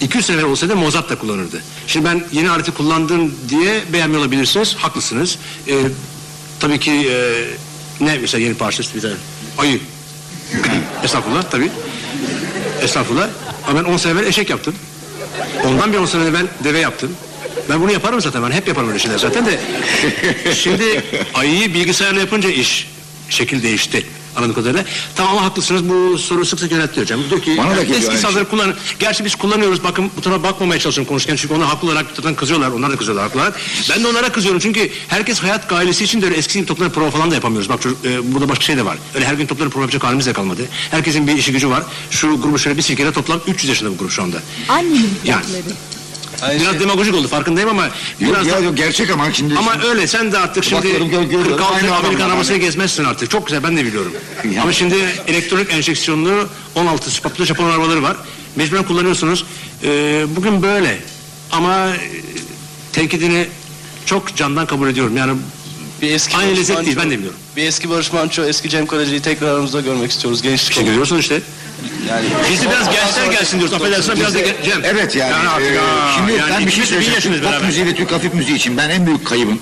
200 0.00 0.26
sene 0.26 0.44
olsaydı 0.44 0.76
Mozart 0.76 1.10
da 1.10 1.18
kullanırdı. 1.18 1.62
Şimdi 1.86 2.06
ben 2.06 2.24
yeni 2.32 2.50
aleti 2.50 2.70
kullandım 2.70 3.34
diye 3.48 3.82
beğenmiyor 3.92 4.22
olabilirsiniz. 4.22 4.74
Haklısınız. 4.74 5.38
Ee, 5.68 5.74
tabii 6.60 6.80
ki 6.80 6.90
e, 6.90 7.44
ne 8.00 8.18
mesela 8.18 8.44
yeni 8.44 8.54
parça 8.54 8.82
bir 8.94 9.00
tane? 9.00 9.14
Ayı. 9.58 9.80
Estağfurullah 11.04 11.42
tabii. 11.50 11.70
Estağfurullah. 12.82 13.28
Ama 13.66 13.84
ben 13.84 13.84
10 13.84 13.96
sene 13.96 14.12
evvel 14.12 14.26
eşek 14.26 14.50
yaptım. 14.50 14.74
Ondan 15.64 15.92
bir 15.92 15.98
10 15.98 16.06
sene 16.06 16.24
evvel 16.24 16.46
deve 16.64 16.78
yaptım. 16.78 17.12
Ben 17.68 17.80
bunu 17.82 17.92
yaparım 17.92 18.20
zaten. 18.20 18.42
Ben 18.42 18.50
hep 18.50 18.68
yaparım 18.68 18.88
öyle 18.88 18.98
şeyler 18.98 19.18
zaten 19.18 19.46
de. 19.46 19.60
Şimdi 20.54 21.02
ayıyı 21.34 21.74
bilgisayarla 21.74 22.20
yapınca 22.20 22.50
iş 22.50 22.88
şekil 23.30 23.62
değişti. 23.62 24.06
anladığım 24.36 24.54
kadarıyla. 24.54 24.84
Tamam 25.16 25.36
ama 25.36 25.46
haklısınız 25.46 25.88
bu 25.88 26.18
soru 26.18 26.44
sık 26.46 26.60
sık 26.60 26.72
yöneltiyor 26.72 27.06
hocam. 27.06 27.20
Diyor 27.30 27.42
ki 27.42 27.54
Bana 27.58 27.76
da 27.76 27.82
geliyor 27.82 27.98
eski 27.98 28.10
aynı 28.10 28.20
sazları 28.20 28.48
kullan. 28.48 28.74
Gerçi 28.98 29.24
biz 29.24 29.34
kullanıyoruz 29.34 29.84
bakın 29.84 30.10
bu 30.16 30.20
tarafa 30.20 30.42
bakmamaya 30.42 30.80
çalışıyorum 30.80 31.08
konuşurken 31.08 31.36
çünkü 31.36 31.54
ona 31.54 31.68
haklı 31.68 31.88
olarak 31.88 32.06
zaten 32.16 32.34
kızıyorlar. 32.34 32.70
Onlar 32.70 32.90
da 32.92 32.96
kızıyorlar 32.96 33.24
haklı 33.24 33.40
olarak. 33.40 33.60
Ben 33.90 34.04
de 34.04 34.08
onlara 34.08 34.32
kızıyorum 34.32 34.60
çünkü 34.60 34.90
herkes 35.08 35.38
hayat 35.38 35.68
gailesi 35.68 36.04
için 36.04 36.22
de 36.22 36.26
öyle 36.26 36.36
eskisi 36.36 36.58
gibi 36.58 36.68
toplanıp 36.68 36.94
prova 36.94 37.10
falan 37.10 37.30
da 37.30 37.34
yapamıyoruz. 37.34 37.68
Bak 37.68 37.82
çocuk, 37.82 38.04
e, 38.04 38.34
burada 38.34 38.48
başka 38.48 38.64
şey 38.64 38.76
de 38.76 38.84
var. 38.84 38.98
Öyle 39.14 39.26
her 39.26 39.34
gün 39.34 39.46
toplanıp 39.46 39.72
prova 39.72 39.82
yapacak 39.82 40.04
halimiz 40.04 40.26
de 40.26 40.32
kalmadı. 40.32 40.62
Herkesin 40.90 41.26
bir 41.26 41.36
işi 41.36 41.52
gücü 41.52 41.68
var. 41.70 41.82
Şu 42.10 42.40
grubu 42.40 42.58
şöyle 42.58 42.76
bir 42.76 42.82
silkede 42.82 43.12
toplam 43.12 43.40
300 43.46 43.68
yaşında 43.68 43.90
bu 43.90 43.96
grup 43.96 44.10
şu 44.10 44.22
anda. 44.22 44.42
Annemin 44.68 45.10
Yani. 45.24 45.44
Plakları. 46.42 46.60
Biraz 46.60 46.80
demagojik 46.80 47.14
oldu 47.14 47.28
farkındayım 47.28 47.68
ama 47.70 47.88
biraz 48.20 48.46
ya 48.46 48.56
da- 48.56 48.60
yok 48.60 48.76
gerçek 48.76 49.10
ama 49.10 49.32
şimdi... 49.32 49.54
ama 49.58 49.74
öyle 49.88 50.06
sen 50.06 50.32
de 50.32 50.38
artık 50.38 50.64
şimdi 50.64 50.76
Bakıyorum, 50.76 51.10
gör- 51.10 51.22
görüyorum. 51.22 51.48
46 51.50 51.74
Aynı 51.74 51.94
Amerikan 51.94 52.10
adamlar 52.10 52.30
arabasıyla 52.34 52.60
gezmezsin 52.66 53.04
artık. 53.04 53.30
Çok 53.30 53.46
güzel 53.46 53.62
ben 53.62 53.76
de 53.76 53.84
biliyorum. 53.84 54.12
Ya. 54.54 54.62
Ama 54.62 54.72
şimdi 54.72 54.94
elektronik 55.26 55.72
enjeksiyonlu 55.72 56.48
16 56.74 57.10
spaplı 57.10 57.46
Japon 57.46 57.70
arabaları 57.70 58.02
var. 58.02 58.16
Mecburen 58.56 58.84
kullanıyorsunuz. 58.84 59.44
Ee, 59.84 60.24
bugün 60.36 60.62
böyle. 60.62 60.98
Ama 61.52 61.88
e, 61.88 61.96
tenkidini 62.92 63.46
çok 64.06 64.36
candan 64.36 64.66
kabul 64.66 64.88
ediyorum. 64.88 65.16
Yani 65.16 65.32
Bir 66.02 66.10
eski 66.10 66.36
aynı 66.36 66.48
Barış 66.48 66.58
lezzet 66.60 66.76
değil 66.86 66.96
Manço- 66.96 67.00
ben 67.00 67.10
de 67.10 67.18
biliyorum. 67.18 67.38
Bir 67.56 67.62
eski 67.62 67.90
Barış 67.90 68.12
Manço, 68.12 68.44
eski 68.44 68.68
Cem 68.70 68.86
Karaca'yı 68.86 69.22
tekrar 69.22 69.48
aramızda 69.48 69.80
görmek 69.80 70.10
istiyoruz. 70.10 70.42
Gençlik 70.42 70.70
İşte 70.70 70.74
olarak. 70.80 70.88
görüyorsun 70.92 71.18
işte. 71.18 71.40
Yani 72.08 72.24
Biz 72.52 72.62
de 72.62 72.70
biraz 72.70 72.90
gençler 72.90 73.26
gelsin 73.32 73.58
diyoruz. 73.58 73.74
Affedersin 73.74 74.14
biraz 74.16 74.34
da 74.34 74.40
ge- 74.40 74.64
Cem. 74.64 74.84
Evet 74.84 75.16
yani. 75.16 75.34
artık, 75.48 75.66
e, 75.76 75.80
aa, 75.80 76.12
şimdi 76.16 76.32
yani 76.32 76.50
ben 76.58 76.66
bir 76.66 76.72
şey 76.72 76.82
de 76.82 76.86
söyleyeceğim. 76.86 77.14
yaşındayız 77.14 77.42
Türk 77.42 77.44
pop 77.44 77.52
beraber. 77.52 77.66
müziği 77.66 77.86
ve 77.86 77.94
Türk 77.94 78.12
hafif 78.12 78.34
müziği 78.34 78.56
için 78.56 78.76
ben 78.76 78.90
en 78.90 79.06
büyük 79.06 79.26
kaybım 79.26 79.58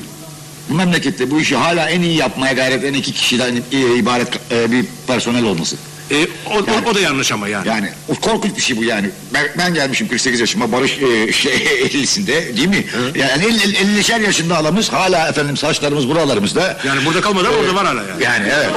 bu 0.68 0.74
memlekette 0.74 1.30
bu 1.30 1.40
işi 1.40 1.56
hala 1.56 1.90
en 1.90 2.00
iyi 2.02 2.16
yapmaya 2.16 2.52
gayret 2.52 2.84
eden 2.84 2.94
iki 2.94 3.12
kişiden 3.12 3.62
e, 3.72 3.96
ibaret 3.96 4.28
e, 4.50 4.72
bir 4.72 4.84
personel 5.06 5.44
olması. 5.44 5.76
E, 6.10 6.26
o, 6.46 6.54
o, 6.54 6.90
o 6.90 6.94
da 6.94 7.00
yanlış 7.00 7.32
ama 7.32 7.48
yani. 7.48 7.68
Yani 7.68 7.88
o 8.08 8.14
korkunç 8.14 8.56
bir 8.56 8.62
şey 8.62 8.76
bu 8.76 8.84
yani. 8.84 9.10
Ben, 9.34 9.46
ben 9.58 9.74
gelmişim 9.74 10.08
48 10.08 10.40
yaşıma 10.40 10.72
Barış 10.72 10.98
e, 11.02 11.32
şey 11.32 11.52
50'sinde 11.86 12.56
değil 12.56 12.68
mi? 12.68 12.84
Yani 13.14 13.44
50, 13.44 14.00
50'şer 14.00 14.22
yaşında 14.22 14.58
adamız 14.58 14.92
hala 14.92 15.28
efendim 15.28 15.56
saçlarımız 15.56 16.08
buralarımızda. 16.08 16.78
Yani 16.86 17.06
burada 17.06 17.20
kalmadı 17.20 17.48
ama 17.48 17.56
orada 17.56 17.74
var 17.74 17.86
hala 17.86 18.00
yani. 18.00 18.24
Yani 18.24 18.48
evet. 18.54 18.70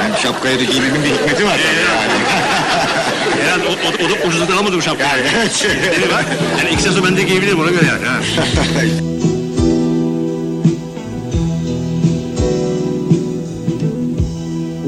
Yani 0.00 0.14
şapkayı 0.22 0.58
da 0.58 0.64
giymemin 0.64 1.04
bir 1.04 1.10
hikmeti 1.10 1.44
var 1.44 1.58
tabii 1.58 2.00
yani. 2.00 2.12
Herhalde 3.44 3.64
o, 3.66 3.70
o, 3.70 4.06
o 4.06 4.10
da 4.10 4.28
ucuzdan 4.28 4.56
almadı 4.56 4.76
bu 4.76 4.82
şapkayı. 4.82 5.10
Yani 5.10 5.22
evet. 5.36 5.66
Nedeni 5.82 6.12
var. 6.12 6.24
Yani 6.58 6.70
iki 6.70 6.82
sonra 6.82 7.06
ben 7.06 7.16
de 7.16 7.22
giyebilirim 7.22 7.60
ona 7.60 7.70
göre 7.70 7.86
yani. 7.86 9.19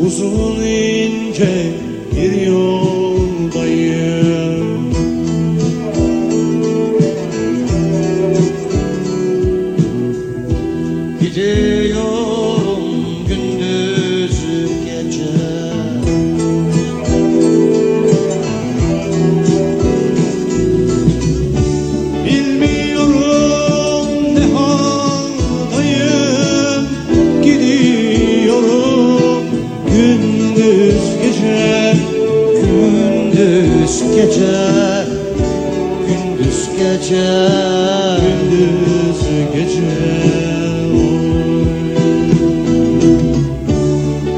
Uzun 0.06 0.62
ince 0.62 1.72
bir 2.12 2.46
yoldayım 2.46 3.92
gece 37.12 37.28
Gündüz 38.50 39.20
gece. 39.54 39.92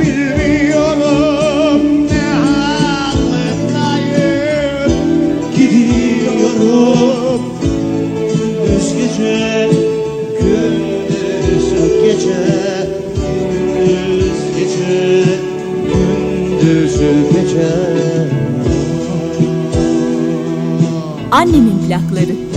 Bilmiyorum 0.00 1.82
ne 2.10 2.26
haldayım 2.44 3.60
Gidiyorum. 5.56 7.40
Gündüz 8.32 8.88
gece 8.94 9.36
Gündüz 10.40 11.66
gece 12.02 12.42
Gündüz 13.78 14.40
gece 14.56 14.94
Gündüz 16.60 16.96
gece. 17.32 17.68
Annemin 21.30 21.78
plakları. 21.88 22.53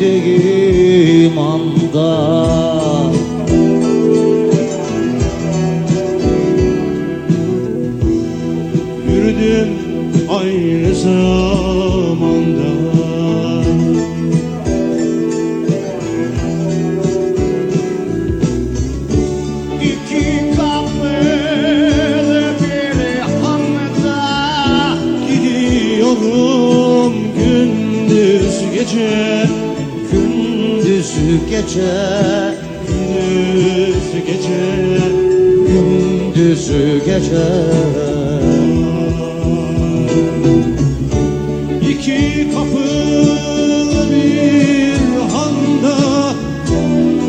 Geldiğim 0.00 1.38
anda. 1.38 2.10
Yürüdüm 9.08 9.68
aynı 10.28 10.94
zamanda 10.94 11.49
gece 31.70 31.90
Gündüz 32.88 34.12
gece 34.26 34.62
Gündüz 35.68 36.70
gece. 37.06 37.46
İki 41.90 42.48
kapılı 42.54 44.06
bir 44.10 45.00
handa 45.32 45.98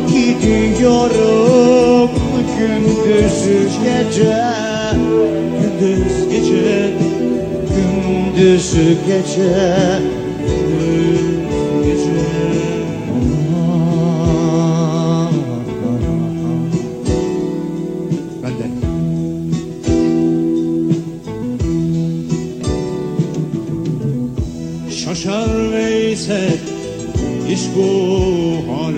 Gidiyorum 0.08 2.10
gündüz 2.58 3.38
gece 3.84 4.36
Gündüz 5.60 6.14
gece 6.30 6.90
Gündüz 7.74 8.74
gece 9.06 10.21
iş 27.72 27.76
bu 27.76 28.91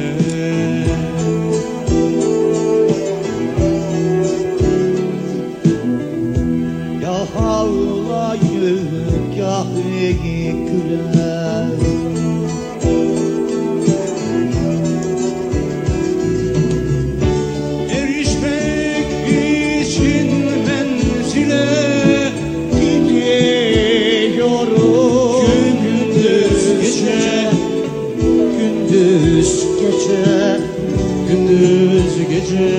gece, 32.45 32.71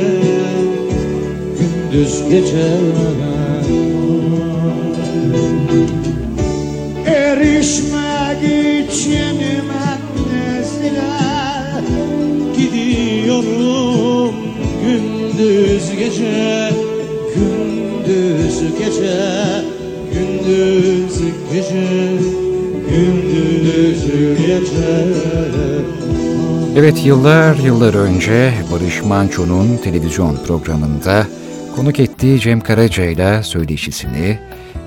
gündüz 1.59 2.23
gece 2.29 2.67
Erişmek 7.05 8.41
için 8.43 9.37
menzile 10.17 11.13
gidiyorum 12.57 14.35
gündüz 14.85 15.85
gece 15.99 16.69
gündüz 17.35 18.57
gece 18.79 19.17
gündüz 20.13 21.15
gece 21.53 21.85
gündüz 22.89 24.01
gece 24.37 25.24
Evet 26.77 27.05
yıllar 27.05 27.55
yıllar 27.55 27.93
önce 27.93 28.53
Barış 28.71 29.03
Manço'nun 29.03 29.77
televizyon 29.77 30.37
programında 30.47 31.27
konuk 31.75 31.99
ettiği 31.99 32.39
Cem 32.39 32.61
Karaca 32.61 33.05
ile 33.05 33.43
söyleşisini 33.43 34.39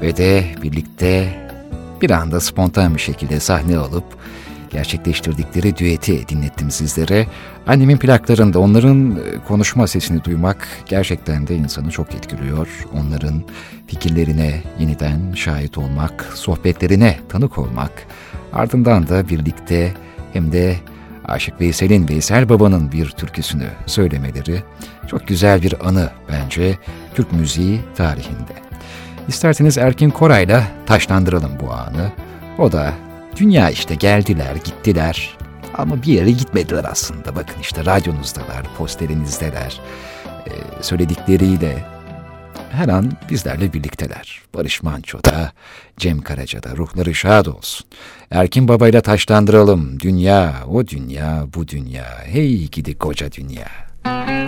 ve 0.03 0.16
de 0.16 0.44
birlikte 0.62 1.29
bir 2.03 2.11
anda 2.11 2.40
spontan 2.40 2.94
bir 2.94 3.01
şekilde 3.01 3.40
sahne 3.40 3.79
alıp 3.79 4.05
gerçekleştirdikleri 4.70 5.77
düeti 5.77 6.29
dinlettim 6.29 6.70
sizlere. 6.70 7.27
Annemin 7.66 7.96
plaklarında 7.96 8.59
onların 8.59 9.11
e, 9.11 9.44
konuşma 9.48 9.87
sesini 9.87 10.24
duymak 10.24 10.68
gerçekten 10.87 11.46
de 11.46 11.57
insanı 11.57 11.90
çok 11.90 12.14
etkiliyor. 12.14 12.87
Onların 12.94 13.42
fikirlerine 13.87 14.62
yeniden 14.79 15.33
şahit 15.35 15.79
olmak, 15.79 16.33
sohbetlerine 16.35 17.18
tanık 17.29 17.59
olmak, 17.59 17.92
ardından 18.53 19.09
da 19.09 19.29
birlikte 19.29 19.94
hem 20.33 20.53
de 20.53 20.77
Aşık 21.29 21.61
Veysel'in 21.61 22.09
Veysel 22.09 22.49
Baba'nın 22.49 22.93
bir 22.93 23.11
türküsünü 23.11 23.69
söylemeleri 23.87 24.62
çok 25.07 25.29
güzel 25.29 25.62
bir 25.62 25.88
anı 25.88 26.11
bence 26.33 26.79
Türk 27.14 27.33
müziği 27.33 27.81
tarihinde. 27.97 28.53
İsterseniz 29.29 29.79
Erkin 29.79 30.11
Koray'la 30.11 30.64
taşlandıralım 30.87 31.53
bu 31.61 31.73
anı. 31.73 32.12
O 32.59 32.73
da 32.73 32.93
dünya 33.37 33.71
işte 33.71 33.95
geldiler 33.95 34.57
gittiler 34.64 35.37
ama 35.75 36.03
bir 36.03 36.12
yere 36.12 36.31
gitmediler 36.31 36.85
aslında. 36.91 37.37
Bakın 37.37 37.61
işte 37.61 37.85
radyonuzdalar, 37.85 38.62
posterinizdeler, 38.79 39.81
ee, 40.47 40.51
söyledikleriyle 40.83 41.85
her 42.72 42.88
an 42.88 43.12
bizlerle 43.31 43.72
birlikteler. 43.72 44.42
Barış 44.54 44.83
Manço'da, 44.83 45.52
Cem 45.96 46.20
Karaca'da 46.20 46.76
ruhları 46.76 47.14
şad 47.14 47.46
olsun. 47.46 47.87
Erkin 48.31 48.68
Baba'yla 48.68 49.00
taşlandıralım. 49.00 50.00
Dünya, 50.00 50.54
o 50.70 50.87
dünya, 50.87 51.46
bu 51.54 51.68
dünya. 51.68 52.07
Hey 52.24 52.68
gidi 52.68 52.98
koca 52.98 53.33
dünya. 53.33 53.68
Annemin 54.04 54.47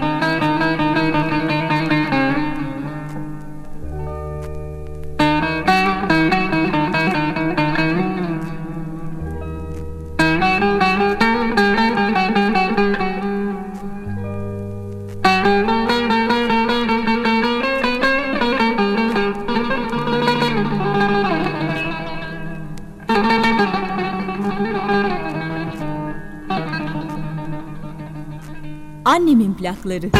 plakları. 29.71 30.11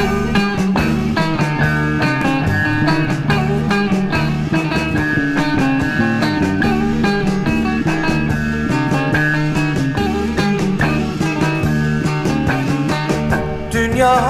Dünya 13.73 14.23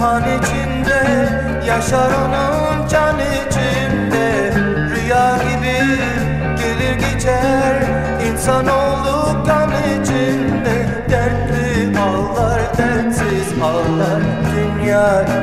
han 0.00 0.22
içinde 0.22 1.28
Yaşar 1.66 2.10
onun 2.12 2.88
can 2.88 3.16
içinde 3.18 4.52
Rüya 4.90 5.36
gibi 5.36 5.78
gelir 6.58 7.12
geçer 7.12 7.76
İnsanoğlu 8.32 8.79
Dünya 15.10 15.39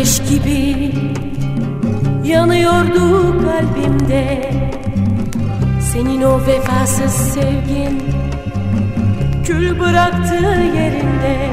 ateş 0.00 0.18
gibi 0.30 0.92
yanıyordu 2.24 3.34
kalbimde. 3.44 4.50
Senin 5.92 6.22
o 6.22 6.46
vefasız 6.46 7.12
sevgin 7.12 8.02
kül 9.44 9.80
bıraktı 9.80 10.34
yerinde. 10.76 11.50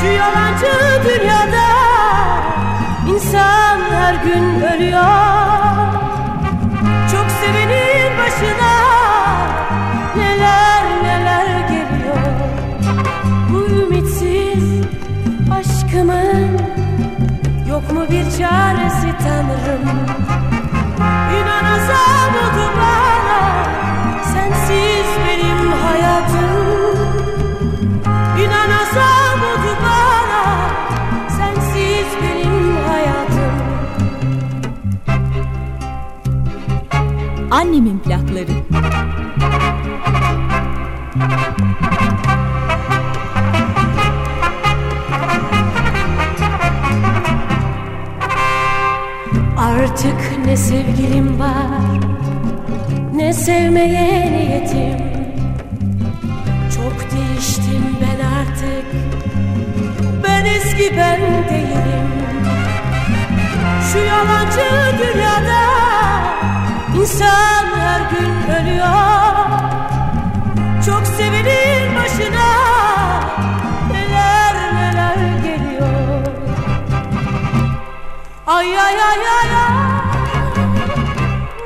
Şu 0.00 0.06
yalancı 0.06 0.72
dünyada 1.04 1.68
insan 3.08 3.80
her 3.90 4.14
gün 4.14 4.60
ölüyor. 4.60 5.02
Çok 7.12 7.26
sevenin 7.40 8.18
başına 8.18 8.72
neler 10.16 10.84
neler 11.02 11.68
geliyor. 11.68 12.16
Bu 13.50 13.74
ümitsiz 13.74 14.80
aşkımın 15.50 16.51
yok 17.72 17.92
mu 17.92 18.02
bir 18.10 18.24
çaresi 18.38 19.10
tanrım 19.24 19.84
İnanasam 21.38 22.34
bana 22.76 23.64
sensiz 24.24 25.08
benim 25.26 25.72
hayatım. 25.72 26.96
İnanasam 28.44 29.40
oldu 29.50 29.76
bana 29.82 30.44
sensiz 31.28 32.06
benim 32.22 32.76
hayatım. 32.86 33.54
Annemin 37.50 37.98
plakları. 37.98 38.91
Artık 49.82 50.46
ne 50.46 50.56
sevgilim 50.56 51.40
var 51.40 52.00
Ne 53.14 53.32
sevmeye 53.32 54.32
niyetim. 54.32 55.06
Çok 56.76 57.10
değiştim 57.12 57.96
ben 58.00 58.24
artık 58.38 58.84
Ben 60.24 60.44
eski 60.44 60.96
ben 60.96 61.20
değilim. 61.20 62.08
Şu 63.92 63.98
yalancı 63.98 64.98
dünyada 64.98 65.62
insan 67.00 67.64
her 67.76 68.00
gün 68.10 68.54
ölüyor 68.54 68.86
Çok 70.86 71.06
sevenin 71.06 71.96
başına 71.96 72.81
Ay 78.62 78.76
ay 78.86 78.98
ay 79.10 79.22
ay 79.36 79.50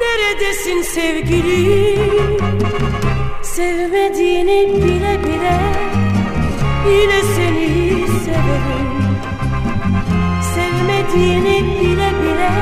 Neredesin 0.01 0.83
sevgilim 0.83 2.37
Sevmediğini 3.43 4.61
bile 4.83 5.15
bile 5.25 5.59
Yine 6.91 7.23
seni 7.23 7.69
severim. 8.25 8.91
Sevmediğini 10.55 11.65
bile 11.81 12.11
bile 12.23 12.53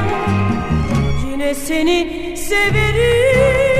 Yine 1.31 1.55
seni 1.55 2.37
severim 2.37 3.74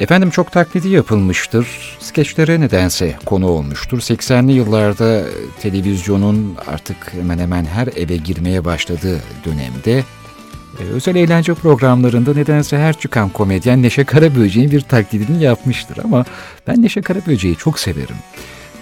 Efendim 0.00 0.30
çok 0.30 0.52
taklidi 0.52 0.88
yapılmıştır. 0.88 1.96
Skeçlere 2.00 2.60
nedense 2.60 3.16
konu 3.26 3.46
olmuştur. 3.46 3.98
80'li 3.98 4.52
yıllarda 4.52 5.24
televizyonun 5.60 6.56
artık 6.66 7.14
hemen 7.14 7.38
hemen 7.38 7.64
her 7.64 7.86
eve 7.96 8.16
girmeye 8.16 8.64
başladığı 8.64 9.20
dönemde 9.44 10.04
e, 10.80 10.82
özel 10.82 11.16
eğlence 11.16 11.54
programlarında 11.54 12.34
nedense 12.34 12.78
her 12.78 12.98
çıkan 12.98 13.28
komedyen 13.28 13.82
Neşe 13.82 14.04
Karaböcek'in 14.04 14.70
bir 14.70 14.80
taklidini 14.80 15.42
yapmıştır. 15.42 15.98
Ama 16.04 16.24
ben 16.66 16.82
Neşe 16.82 17.02
Karaböcek'i 17.02 17.58
çok 17.58 17.78
severim. 17.78 18.16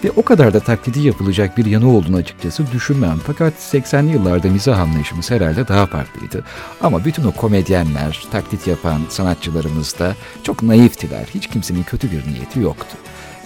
Ve 0.07 0.11
o 0.17 0.23
kadar 0.23 0.55
da 0.55 0.61
taklidi 0.61 1.01
yapılacak 1.01 1.59
bir 1.59 1.67
yanı 1.67 1.91
olduğunu 1.97 2.17
açıkçası 2.17 2.73
düşünmem. 2.73 3.19
Fakat 3.27 3.55
80'li 3.55 4.13
yıllarda 4.13 4.49
mizah 4.49 4.79
anlayışımız 4.79 5.31
herhalde 5.31 5.69
daha 5.69 5.87
farklıydı. 5.87 6.45
Ama 6.81 7.05
bütün 7.05 7.25
o 7.25 7.33
komedyenler, 7.33 8.27
taklit 8.33 8.67
yapan 8.67 9.01
sanatçılarımız 9.09 9.99
da 9.99 10.15
çok 10.43 10.63
naiftiler. 10.63 11.27
Hiç 11.35 11.47
kimsenin 11.47 11.83
kötü 11.83 12.13
bir 12.13 12.33
niyeti 12.33 12.61
yoktu. 12.61 12.97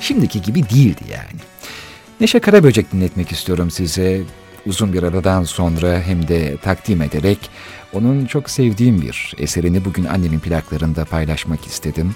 Şimdiki 0.01 0.43
gibi 0.43 0.63
değildi 0.71 1.03
yani. 1.11 1.41
Neşe 2.21 2.41
Karaböcek 2.41 2.93
dinletmek 2.93 3.33
istiyorum 3.33 3.71
size. 3.71 4.23
Uzun 4.67 4.93
bir 4.93 5.03
aradan 5.03 5.45
sonra 5.45 6.01
hem 6.01 6.29
de 6.29 6.57
takdim 6.57 7.03
ederek 7.03 7.39
onun 7.93 8.27
çok 8.27 8.51
sevdiğim 8.51 9.03
bir 9.03 9.35
eserini 9.39 9.85
bugün 9.85 10.05
annemin 10.05 10.39
plaklarında 10.39 11.05
paylaşmak 11.05 11.67
istedim. 11.67 12.15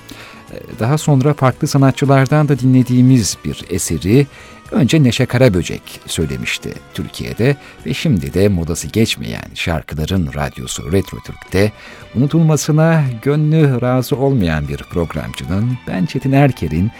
Daha 0.78 0.98
sonra 0.98 1.34
farklı 1.34 1.68
sanatçılardan 1.68 2.48
da 2.48 2.58
dinlediğimiz 2.58 3.36
bir 3.44 3.64
eseri 3.70 4.26
önce 4.70 5.02
Neşe 5.02 5.26
Karaböcek 5.26 6.00
söylemişti 6.06 6.74
Türkiye'de 6.94 7.56
ve 7.86 7.94
şimdi 7.94 8.34
de 8.34 8.48
modası 8.48 8.88
geçmeyen 8.88 9.44
şarkıların 9.54 10.30
radyosu 10.34 10.92
Retro 10.92 11.18
Türk'te 11.26 11.72
unutulmasına 12.14 13.04
gönlü 13.22 13.80
razı 13.80 14.16
olmayan 14.16 14.68
bir 14.68 14.76
programcının 14.76 15.78
ben 15.88 16.06
Çetin 16.06 16.32
Erker'in 16.32 16.90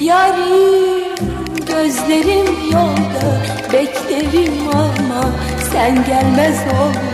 Yarim 0.00 1.16
gözlerim 1.66 2.70
yolda 2.72 3.28
beklerim 3.72 4.68
ama 4.68 5.24
sen 5.72 6.04
gelmez 6.04 6.56
oldun 6.80 7.11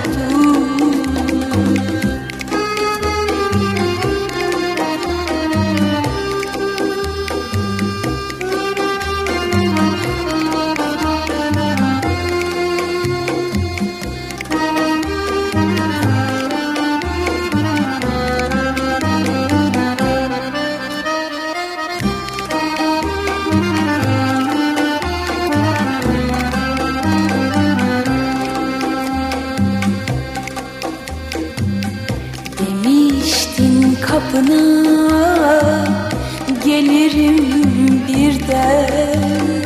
gelirim 37.08 38.02
birden. 38.08 39.64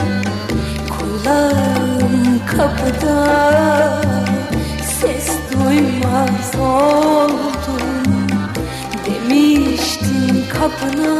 Kulağım 0.90 2.40
kapıda 2.46 4.02
ses 5.00 5.28
duymaz 5.52 6.54
oldum. 6.60 8.02
Demiştin 9.06 10.44
kapına 10.48 11.14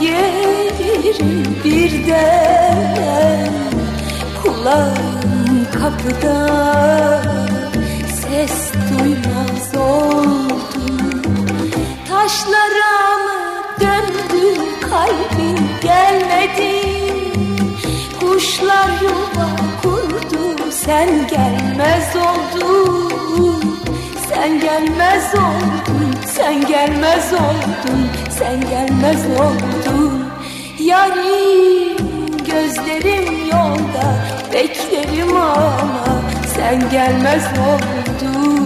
gelirim 0.00 1.44
birden. 1.64 3.52
Kulağım 4.42 5.66
kapıda 5.80 7.22
ses 8.06 8.72
duymaz 8.90 9.76
oldum 9.76 10.35
Kuşlar 18.56 18.88
yuva 19.02 19.48
kurdu 19.82 20.72
sen 20.72 21.26
gelmez 21.28 22.16
oldun. 22.16 23.78
Sen 24.28 24.60
gelmez 24.60 25.34
oldun, 25.34 26.14
sen 26.26 26.66
gelmez 26.66 27.32
oldun 27.32 28.08
Sen 28.38 28.60
gelmez 28.60 29.26
oldun. 29.40 30.24
Yarim 30.78 31.96
gözlerim 32.38 33.46
yolda 33.46 34.16
beklerim 34.52 35.36
ama 35.36 36.22
Sen 36.56 36.90
gelmez 36.90 37.44
oldun 37.68 38.65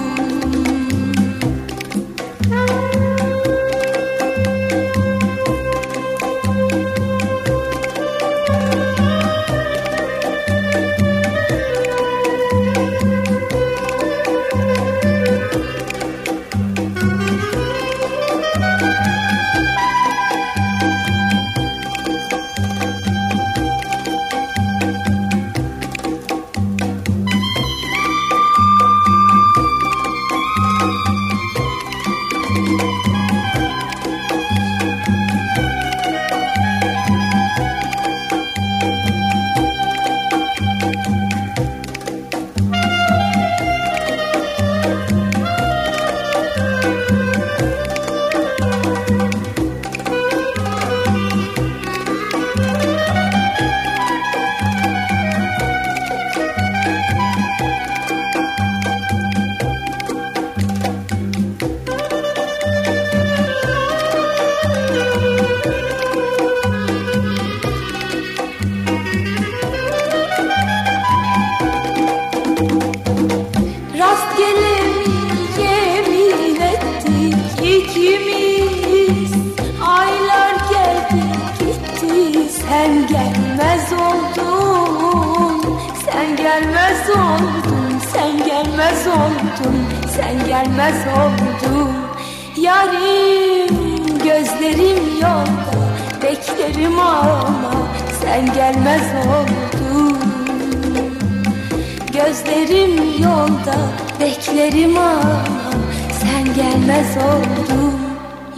oldun 107.16 108.00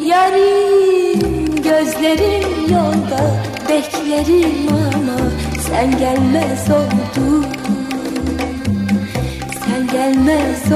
Yarim 0.07 1.57
gözlerim 1.57 2.72
yolda 2.72 3.42
beklerim 3.68 4.68
ama 4.68 5.18
sen 5.68 5.98
gelmez 5.98 6.70
oldun 6.70 7.46
Sen 9.66 9.86
gelmez 9.86 10.72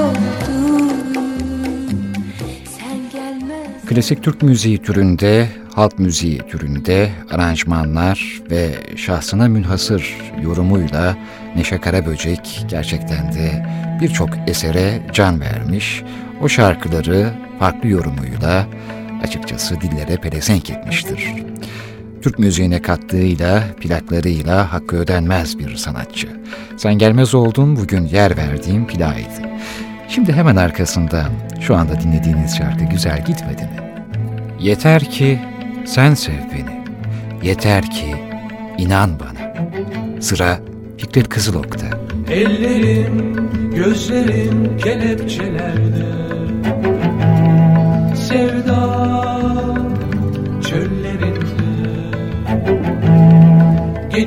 gelmez 3.13 3.85
Klasik 3.85 4.23
Türk 4.23 4.41
müziği 4.41 4.77
türünde, 4.77 5.49
halk 5.75 5.99
müziği 5.99 6.37
türünde 6.37 7.09
aranjmanlar 7.31 8.41
ve 8.51 8.69
şahsına 8.95 9.47
münhasır 9.47 10.15
yorumuyla 10.43 11.17
Neşe 11.55 11.77
Karaböcek 11.77 12.65
gerçekten 12.67 13.33
de 13.33 13.65
birçok 14.01 14.29
esere 14.47 15.01
can 15.13 15.41
vermiş. 15.41 16.03
O 16.41 16.49
şarkıları 16.49 17.33
farklı 17.59 17.89
yorumuyla 17.89 18.67
açıkçası 19.23 19.81
dillere 19.81 20.17
pelesenk 20.17 20.69
etmiştir. 20.69 21.33
Türk 22.21 22.39
müziğine 22.39 22.81
kattığıyla, 22.81 23.63
plaklarıyla 23.81 24.73
hakkı 24.73 24.95
ödenmez 24.95 25.59
bir 25.59 25.75
sanatçı. 25.75 26.27
Sen 26.77 26.93
gelmez 26.93 27.35
oldun 27.35 27.75
bugün 27.75 28.05
yer 28.05 28.37
verdiğim 28.37 28.87
plağıydı. 28.87 29.41
Şimdi 30.09 30.33
hemen 30.33 30.55
arkasından 30.55 31.29
şu 31.61 31.75
anda 31.75 32.01
dinlediğiniz 32.01 32.57
şarkı 32.57 32.83
güzel 32.85 33.25
gitmedi 33.25 33.61
mi? 33.61 34.05
Yeter 34.59 35.03
ki 35.03 35.39
sen 35.85 36.13
sev 36.13 36.33
beni. 36.33 36.77
Yeter 37.43 37.91
ki 37.91 38.15
inan 38.77 39.19
bana. 39.19 39.53
Sıra 40.21 40.59
Fikret 40.97 41.29
Kızılok'ta. 41.29 41.87
Ellerim, 42.31 43.35
gözlerim 43.75 44.77
kelepçelerde 44.77 46.36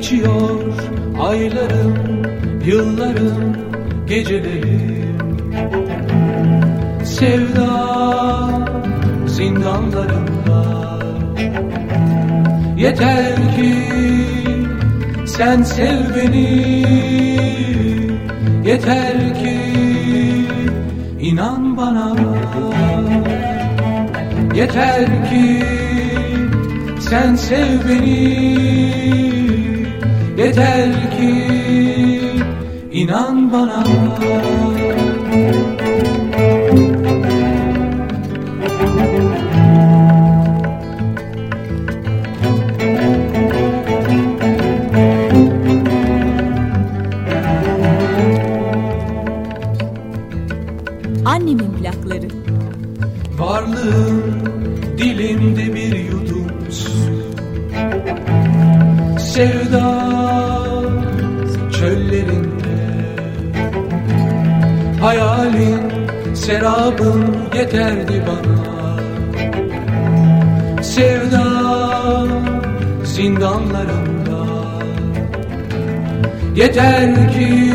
Geçiyor 0.01 0.61
aylarım, 1.19 1.95
yıllarım, 2.65 3.57
gecelerim 4.07 5.17
Sevda 7.03 7.69
zindanlarında. 9.27 10.99
Yeter 12.77 13.35
ki 13.35 13.75
sen 15.25 15.63
sev 15.63 16.15
beni. 16.15 16.85
Yeter 18.65 19.33
ki 19.33 19.59
inan 21.19 21.77
bana. 21.77 22.15
Yeter 24.55 25.05
ki 25.05 25.63
sen 26.99 27.35
sev 27.35 27.89
beni 27.89 29.40
Yeter 30.41 30.89
ki 31.13 31.33
inan 32.91 33.51
bana 33.53 33.83
Serabın 66.61 67.37
yeterdi 67.55 68.23
bana. 68.27 68.95
Sevda 70.83 71.47
zindanlarında 73.03 74.45
Yeter 76.55 77.31
ki 77.31 77.73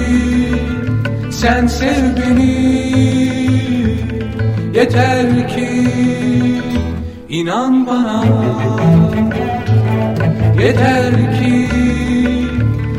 sen 1.30 1.66
sev 1.66 2.16
beni. 2.16 2.56
Yeter 4.74 5.48
ki 5.48 5.68
inan 7.28 7.86
bana. 7.86 8.24
Yeter 10.62 11.14
ki 11.40 11.68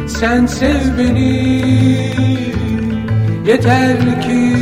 sen 0.07 0.45
sev 0.45 0.97
beni. 0.97 1.57
Yeter 3.47 4.21
ki 4.21 4.56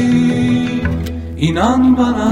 inan 1.46 1.82
bana 1.98 2.28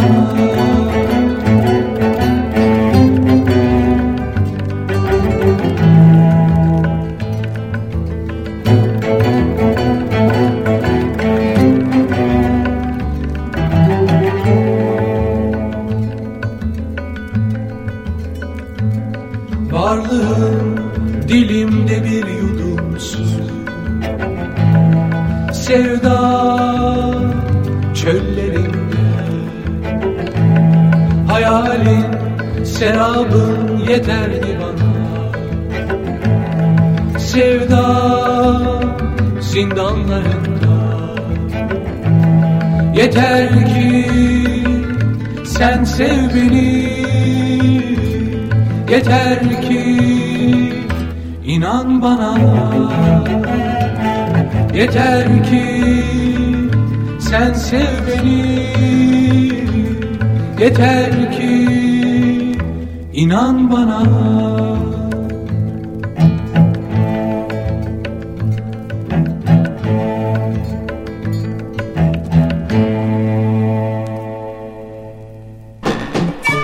Yeter 54.74 55.44
ki 55.44 55.66
sen 57.20 57.54
sev 57.54 58.08
beni 58.08 58.74
Yeter 60.60 61.32
ki 61.32 61.68
inan 63.14 63.72
bana 63.72 64.04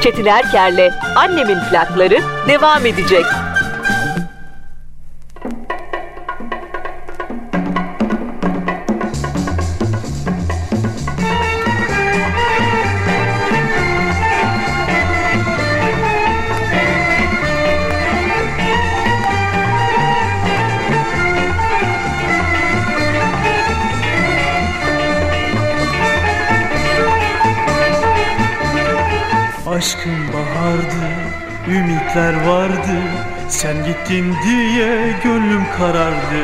Çetin 0.03 0.25
Erker'le 0.25 0.91
Annemin 1.15 1.57
plakları 1.71 2.19
devam 2.47 2.85
edecek. 2.85 3.25
Gittin 34.09 34.35
diye 34.43 35.15
gönlüm 35.23 35.63
karardı. 35.77 36.43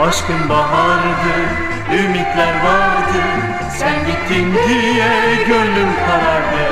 Aşkın 0.00 0.48
bahardı, 0.48 1.34
ümitler 1.92 2.54
vardı. 2.64 3.22
Sen 3.78 4.06
gittin 4.06 4.54
diye 4.68 5.36
gönlüm 5.48 5.88
karardı. 6.06 6.64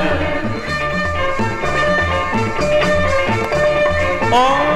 Ah, 4.34 4.71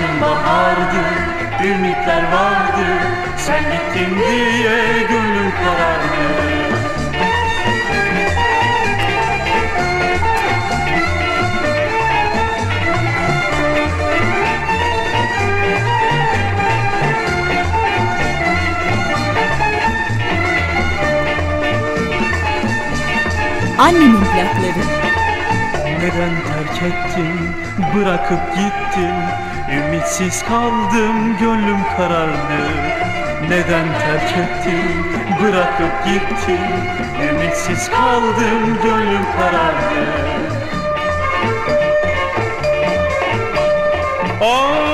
Aşkın 0.00 0.20
bahardı, 0.20 1.02
ümitler 1.64 2.32
vardı. 2.32 2.86
Sen 3.36 3.62
gittin 3.62 4.18
diye 4.18 5.02
gönlüm 5.08 5.50
karardı. 5.50 6.20
Annemin 23.78 24.16
plakları. 24.16 25.00
Neden 25.98 26.34
terk 26.46 26.82
ettin, 26.82 27.54
bırakıp 27.94 28.54
gittin 28.54 29.49
Ümitsiz 29.72 30.42
kaldım, 30.42 31.38
gönlüm 31.40 31.84
karardı. 31.96 32.62
Neden 33.48 33.86
terk 34.00 34.38
ettin, 34.38 35.04
bırakıp 35.42 36.04
gittin? 36.04 36.60
Ümitsiz 37.28 37.90
kaldım, 37.90 38.78
gönlüm 38.82 39.24
karardı. 39.38 40.30
Ah, 44.40 44.89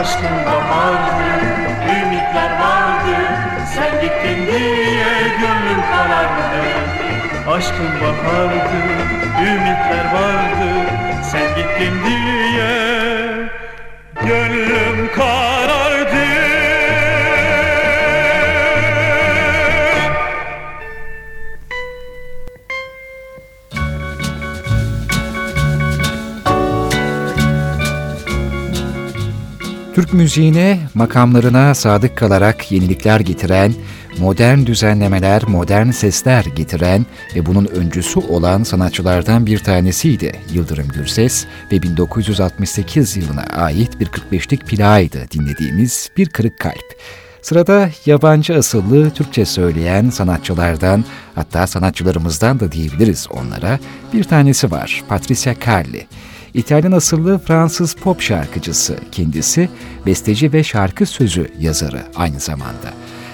Aşkın 0.00 0.46
bahardı, 0.46 1.44
ümitler 1.90 2.60
vardı 2.60 3.16
Sen 3.74 4.00
gittin 4.00 4.46
diye 4.46 5.28
gönlüm 5.40 5.82
karardı. 5.90 6.62
Aşkın 7.48 8.00
bahardı, 8.00 8.80
ümitler 9.40 10.04
vardı 10.14 10.70
Sen 11.32 11.48
gittin 11.56 11.94
diye 12.06 12.72
gönlüm 14.26 15.12
karardı 15.14 15.51
Müziğine, 30.12 30.78
makamlarına 30.94 31.74
sadık 31.74 32.16
kalarak 32.16 32.72
yenilikler 32.72 33.20
getiren 33.20 33.74
modern 34.18 34.66
düzenlemeler, 34.66 35.42
modern 35.48 35.90
sesler 35.90 36.44
getiren 36.44 37.06
ve 37.36 37.46
bunun 37.46 37.66
öncüsü 37.66 38.20
olan 38.20 38.62
sanatçılardan 38.62 39.46
bir 39.46 39.58
tanesiydi 39.58 40.32
Yıldırım 40.52 40.88
Gürses 40.88 41.46
ve 41.72 41.82
1968 41.82 43.16
yılına 43.16 43.42
ait 43.42 44.00
bir 44.00 44.06
45'lik 44.06 44.66
plağıydı 44.66 45.26
dinlediğimiz 45.30 46.10
Bir 46.16 46.28
Kırık 46.28 46.58
Kalp. 46.58 46.96
Sırada 47.42 47.90
yabancı 48.06 48.56
asıllı 48.56 49.10
Türkçe 49.10 49.44
söyleyen 49.44 50.10
sanatçılardan 50.10 51.04
hatta 51.34 51.66
sanatçılarımızdan 51.66 52.60
da 52.60 52.72
diyebiliriz 52.72 53.26
onlara 53.30 53.78
bir 54.12 54.24
tanesi 54.24 54.70
var 54.70 55.02
Patricia 55.08 55.54
Carli. 55.66 56.06
İtalyan 56.54 56.92
asıllı 56.92 57.38
Fransız 57.38 57.94
pop 57.94 58.20
şarkıcısı 58.20 58.96
kendisi, 59.12 59.68
besteci 60.06 60.52
ve 60.52 60.64
şarkı 60.64 61.06
sözü 61.06 61.48
yazarı 61.60 62.02
aynı 62.16 62.40
zamanda. 62.40 62.92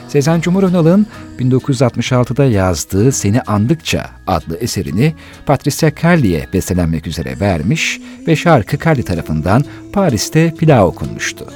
Sezen 0.08 0.40
Cumhur 0.40 0.62
Önal'ın 0.62 1.06
1966'da 1.38 2.44
yazdığı 2.44 3.12
Seni 3.12 3.42
Andıkça 3.42 4.10
adlı 4.26 4.56
eserini 4.56 5.14
Patricia 5.46 5.90
Carli'ye 6.02 6.46
bestelenmek 6.52 7.06
üzere 7.06 7.40
vermiş 7.40 8.00
ve 8.26 8.36
şarkı 8.36 8.78
Carli 8.84 9.02
tarafından 9.02 9.64
Paris'te 9.92 10.54
plağa 10.54 10.86
okunmuştu. 10.86 11.46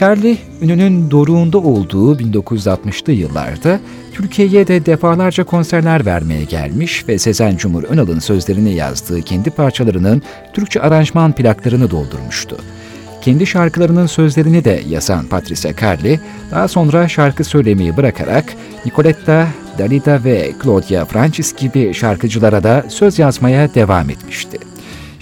Carly, 0.00 0.38
ününün 0.62 1.10
doruğunda 1.10 1.58
olduğu 1.58 2.18
1960'lı 2.18 3.12
yıllarda 3.12 3.80
Türkiye'ye 4.16 4.66
de 4.66 4.86
defalarca 4.86 5.44
konserler 5.44 6.06
vermeye 6.06 6.44
gelmiş 6.44 7.08
ve 7.08 7.18
Sezen 7.18 7.56
Cumhur 7.56 7.82
Önal'ın 7.82 8.18
sözlerini 8.18 8.74
yazdığı 8.74 9.22
kendi 9.22 9.50
parçalarının 9.50 10.22
Türkçe 10.52 10.80
aranjman 10.80 11.32
plaklarını 11.32 11.90
doldurmuştu. 11.90 12.56
Kendi 13.20 13.46
şarkılarının 13.46 14.06
sözlerini 14.06 14.64
de 14.64 14.82
yazan 14.88 15.26
Patricia 15.26 15.72
Carly, 15.82 16.20
daha 16.50 16.68
sonra 16.68 17.08
şarkı 17.08 17.44
söylemeyi 17.44 17.96
bırakarak 17.96 18.44
Nicoletta, 18.84 19.48
Dalida 19.78 20.24
ve 20.24 20.52
Claudia 20.62 21.04
Francis 21.04 21.56
gibi 21.56 21.94
şarkıcılara 21.94 22.62
da 22.62 22.84
söz 22.88 23.18
yazmaya 23.18 23.74
devam 23.74 24.10
etmişti. 24.10 24.58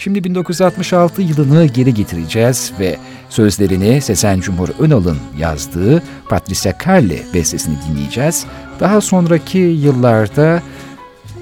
Şimdi 0.04 0.24
1966 0.24 1.22
yılını 1.22 1.66
geri 1.66 1.94
getireceğiz 1.94 2.72
ve 2.80 2.98
sözlerini 3.28 4.00
Sezen 4.00 4.40
Cumhur 4.40 4.68
Önal'ın 4.78 5.18
yazdığı 5.38 6.02
Patricia 6.28 6.72
Carli 6.86 7.22
bestesini 7.34 7.76
dinleyeceğiz. 7.88 8.46
Daha 8.80 9.00
sonraki 9.00 9.58
yıllarda 9.58 10.62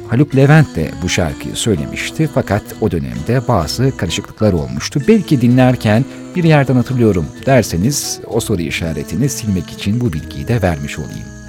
Haluk 0.08 0.36
Levent 0.36 0.76
de 0.76 0.90
bu 1.02 1.08
şarkıyı 1.08 1.56
söylemişti 1.56 2.30
fakat 2.34 2.62
o 2.80 2.90
dönemde 2.90 3.48
bazı 3.48 3.96
karışıklıklar 3.96 4.52
olmuştu. 4.52 5.02
Belki 5.08 5.40
dinlerken 5.40 6.04
bir 6.36 6.44
yerden 6.44 6.74
hatırlıyorum 6.74 7.26
derseniz 7.46 8.20
o 8.26 8.40
soru 8.40 8.62
işaretini 8.62 9.28
silmek 9.28 9.70
için 9.70 10.00
bu 10.00 10.12
bilgiyi 10.12 10.48
de 10.48 10.62
vermiş 10.62 10.98
olayım. 10.98 11.41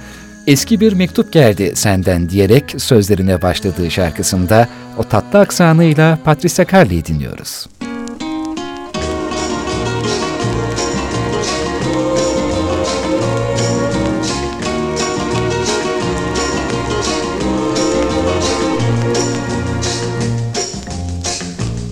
Eski 0.46 0.80
bir 0.80 0.92
mektup 0.92 1.32
geldi 1.32 1.72
senden 1.74 2.28
diyerek 2.28 2.74
sözlerine 2.78 3.42
başladığı 3.42 3.90
şarkısında 3.90 4.68
o 4.98 5.02
tatlı 5.02 5.38
aksanıyla 5.38 6.18
Patricia 6.24 6.66
Carly'i 6.72 7.04
dinliyoruz. 7.04 7.66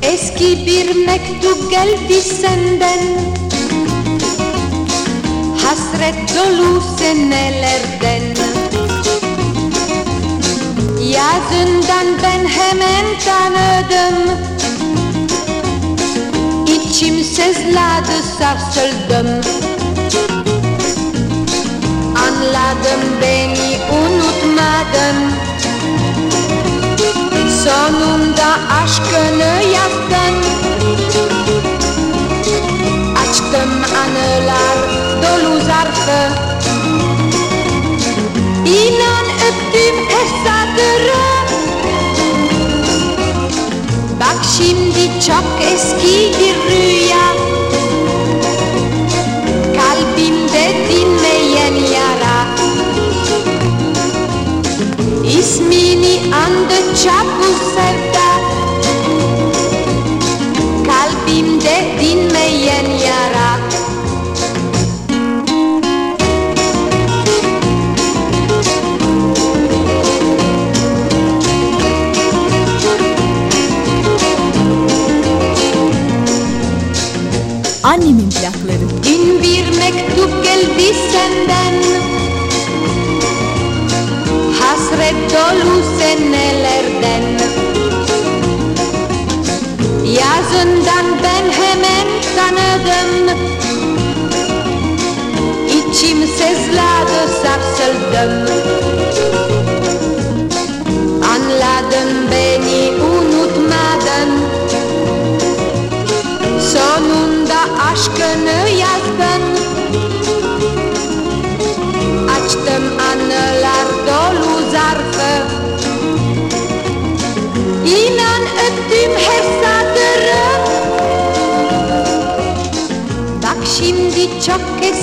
Eski 0.02 0.66
bir 0.66 1.06
mektup 1.06 1.70
geldi 1.70 2.20
senden 2.20 3.41
Hasret 5.72 6.14
dolu 6.36 6.82
senelerden 6.98 8.22
Yazından 11.00 12.06
ben 12.22 12.46
hemen 12.46 13.04
tanıdım. 13.24 14.38
İçim 16.66 17.24
sızladı 17.24 18.22
sarsıldım. 18.38 19.26
Anladım 22.16 23.02
beni 23.22 23.78
unutmadın 23.92 25.32
Sonunda 27.64 28.58
aşkını 28.82 29.62
yaktın 29.72 30.34
Açtım 33.16 33.70
anılar 34.02 35.11
dolu 35.32 35.60
zarfı 35.60 36.34
İnan 38.66 39.24
öptüm 39.24 39.96
her 40.08 40.26
satırı 40.44 41.22
Bak 44.20 44.44
şimdi 44.56 45.20
çok 45.26 45.44
eski 45.72 46.32
bir 46.40 46.70
rüya. 46.70 47.32
Kalbimde 49.76 50.74
dinmeyen 50.90 51.74
yara. 51.74 52.46
İsmini 55.38 56.20
andıkça 56.34 57.12
bu 57.38 57.74
sevda 57.74 57.91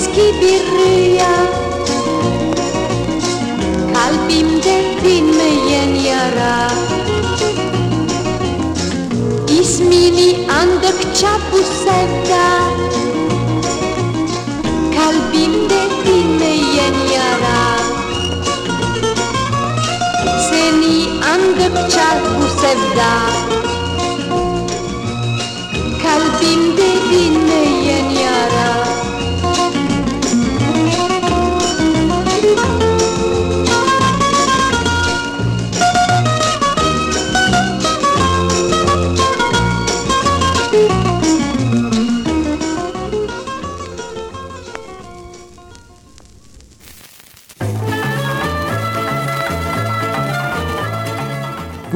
eski 0.09 0.41
bir 0.41 0.61
rüya. 0.71 1.35
Kalbimde 3.93 4.83
dinmeyen 5.03 5.95
yara. 5.95 6.67
İsmini 9.61 10.51
andıkça 10.51 11.29
bu 11.51 11.57
sevda. 11.57 12.47
Kalbimde 14.95 15.81
dinmeyen 16.05 16.95
yara. 17.13 17.61
Seni 20.49 21.23
andıkça 21.33 22.17
bu 22.39 22.61
sevda. 22.61 23.11
Kalbimde 26.03 26.89
dinmeyen 27.11 28.09
yara 28.09 28.88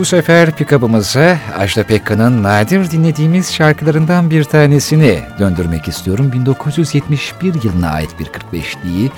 Bu 0.04 0.08
sefer 0.08 0.52
pikabımıza 0.52 1.38
Ajda 1.58 1.84
Pekkan'ın 1.84 2.44
nadir 2.44 2.92
dinlediğimiz 2.92 3.54
şarkılarından 3.54 4.30
bir 4.30 4.44
tanesini 4.44 5.20
döndürmek 5.40 5.88
istiyorum. 5.88 6.32
1971 6.34 7.64
yılına 7.64 7.90
ait 7.90 8.20
bir 8.20 8.26
45'liği 8.26 9.10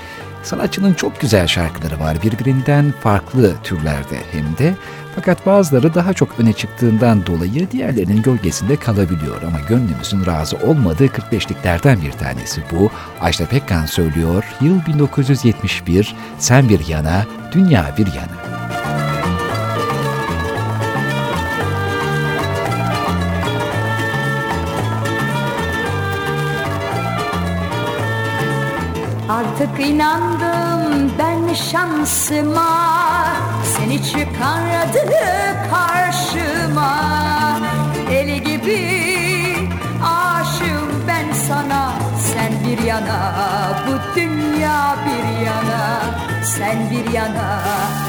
Sanatçının 0.44 0.94
çok 0.94 1.22
güzel 1.22 1.48
şarkıları 1.48 2.00
var 2.00 2.18
birbirinden 2.24 2.94
farklı 3.02 3.56
türlerde 3.64 4.18
hem 4.32 4.58
de 4.58 4.76
fakat 5.16 5.46
bazıları 5.46 5.94
daha 5.94 6.14
çok 6.14 6.40
öne 6.40 6.54
çıktığından 6.54 7.26
dolayı 7.26 7.72
diğerlerinin 7.72 8.22
gölgesinde 8.22 8.76
kalabiliyor 8.76 9.42
ama 9.42 9.60
gönlümüzün 9.70 10.26
razı 10.26 10.58
olmadığı 10.58 11.06
45'liklerden 11.06 12.02
bir 12.02 12.12
tanesi 12.12 12.62
bu. 12.72 12.92
Ajda 13.22 13.46
Pekkan 13.46 13.86
söylüyor 13.86 14.44
yıl 14.62 14.86
1971 14.86 16.16
sen 16.40 16.70
bir 16.70 16.88
yana 16.88 17.26
dünya 17.52 17.96
bir 17.98 18.08
yana. 18.08 18.65
Artık 29.36 29.80
inandım 29.80 31.12
ben 31.20 31.54
şansıma. 31.54 32.96
Seni 33.64 34.04
çıkardı 34.04 35.00
karşıma. 35.72 37.00
Eli 38.12 38.44
gibi 38.44 39.70
aşığım 40.04 41.08
ben 41.08 41.34
sana. 41.48 41.94
Sen 42.34 42.52
bir 42.66 42.84
yana 42.84 43.34
bu 43.88 44.20
dünya 44.20 44.96
bir 45.06 45.46
yana. 45.46 46.02
Sen 46.44 46.78
bir 46.92 47.14
yana 47.14 47.60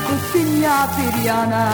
bu 0.07 0.39
dünya 0.39 0.89
bir 0.99 1.24
yana. 1.24 1.72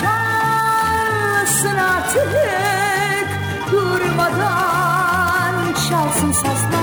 Çalsın 0.00 1.76
artık 1.76 3.28
durmadan 3.72 5.54
Çalsın 5.90 6.32
sazlar 6.32 6.79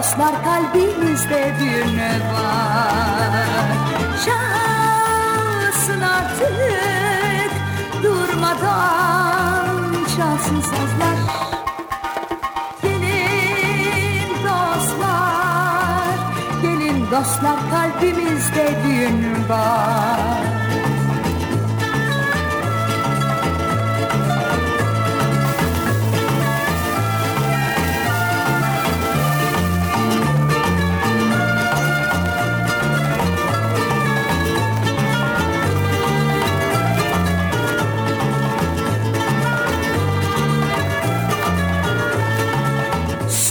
dostlar 0.00 0.44
kalbimizde 0.44 1.54
düğün 1.60 1.98
var. 2.32 3.46
Çalsın 4.24 6.00
artık 6.00 7.52
durmadan 8.02 9.92
çalsın 10.16 10.60
sazlar. 10.60 11.18
Gelin 12.82 14.30
dostlar, 14.44 16.14
gelin 16.62 17.10
dostlar 17.10 17.58
kalbimizde 17.70 18.74
düğün 18.84 19.48
var. 19.48 20.59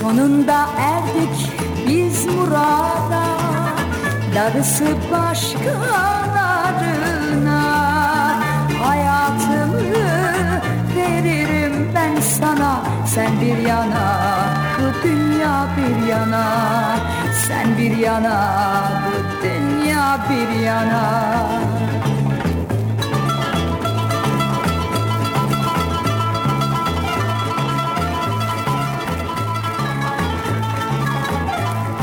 Sonunda 0.09 0.65
erdik 0.77 1.37
biz 1.87 2.25
murada 2.25 3.23
Darısı 4.35 4.85
başkalarına. 5.11 5.61
Hayatımı 8.83 9.81
veririm 10.95 11.91
ben 11.95 12.19
sana 12.21 12.81
Sen 13.05 13.41
bir 13.41 13.57
yana, 13.67 14.19
bu 14.79 15.03
dünya 15.07 15.67
bir 15.77 16.07
yana. 16.07 16.45
Sen 17.47 17.77
bir 17.77 17.97
yana, 17.97 18.37
bu 19.05 19.43
dünya 19.43 20.19
bir 20.29 20.59
yana 20.59 21.39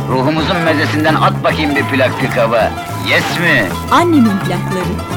Ruhumuzun 0.08 0.56
mezesinden 0.56 1.14
at 1.14 1.44
bakayım 1.44 1.76
bir 1.76 1.84
plak 1.84 2.20
pikaba. 2.20 2.70
Yes 3.08 3.38
mi? 3.40 3.68
Annemin 3.90 4.38
plakları. 4.38 5.15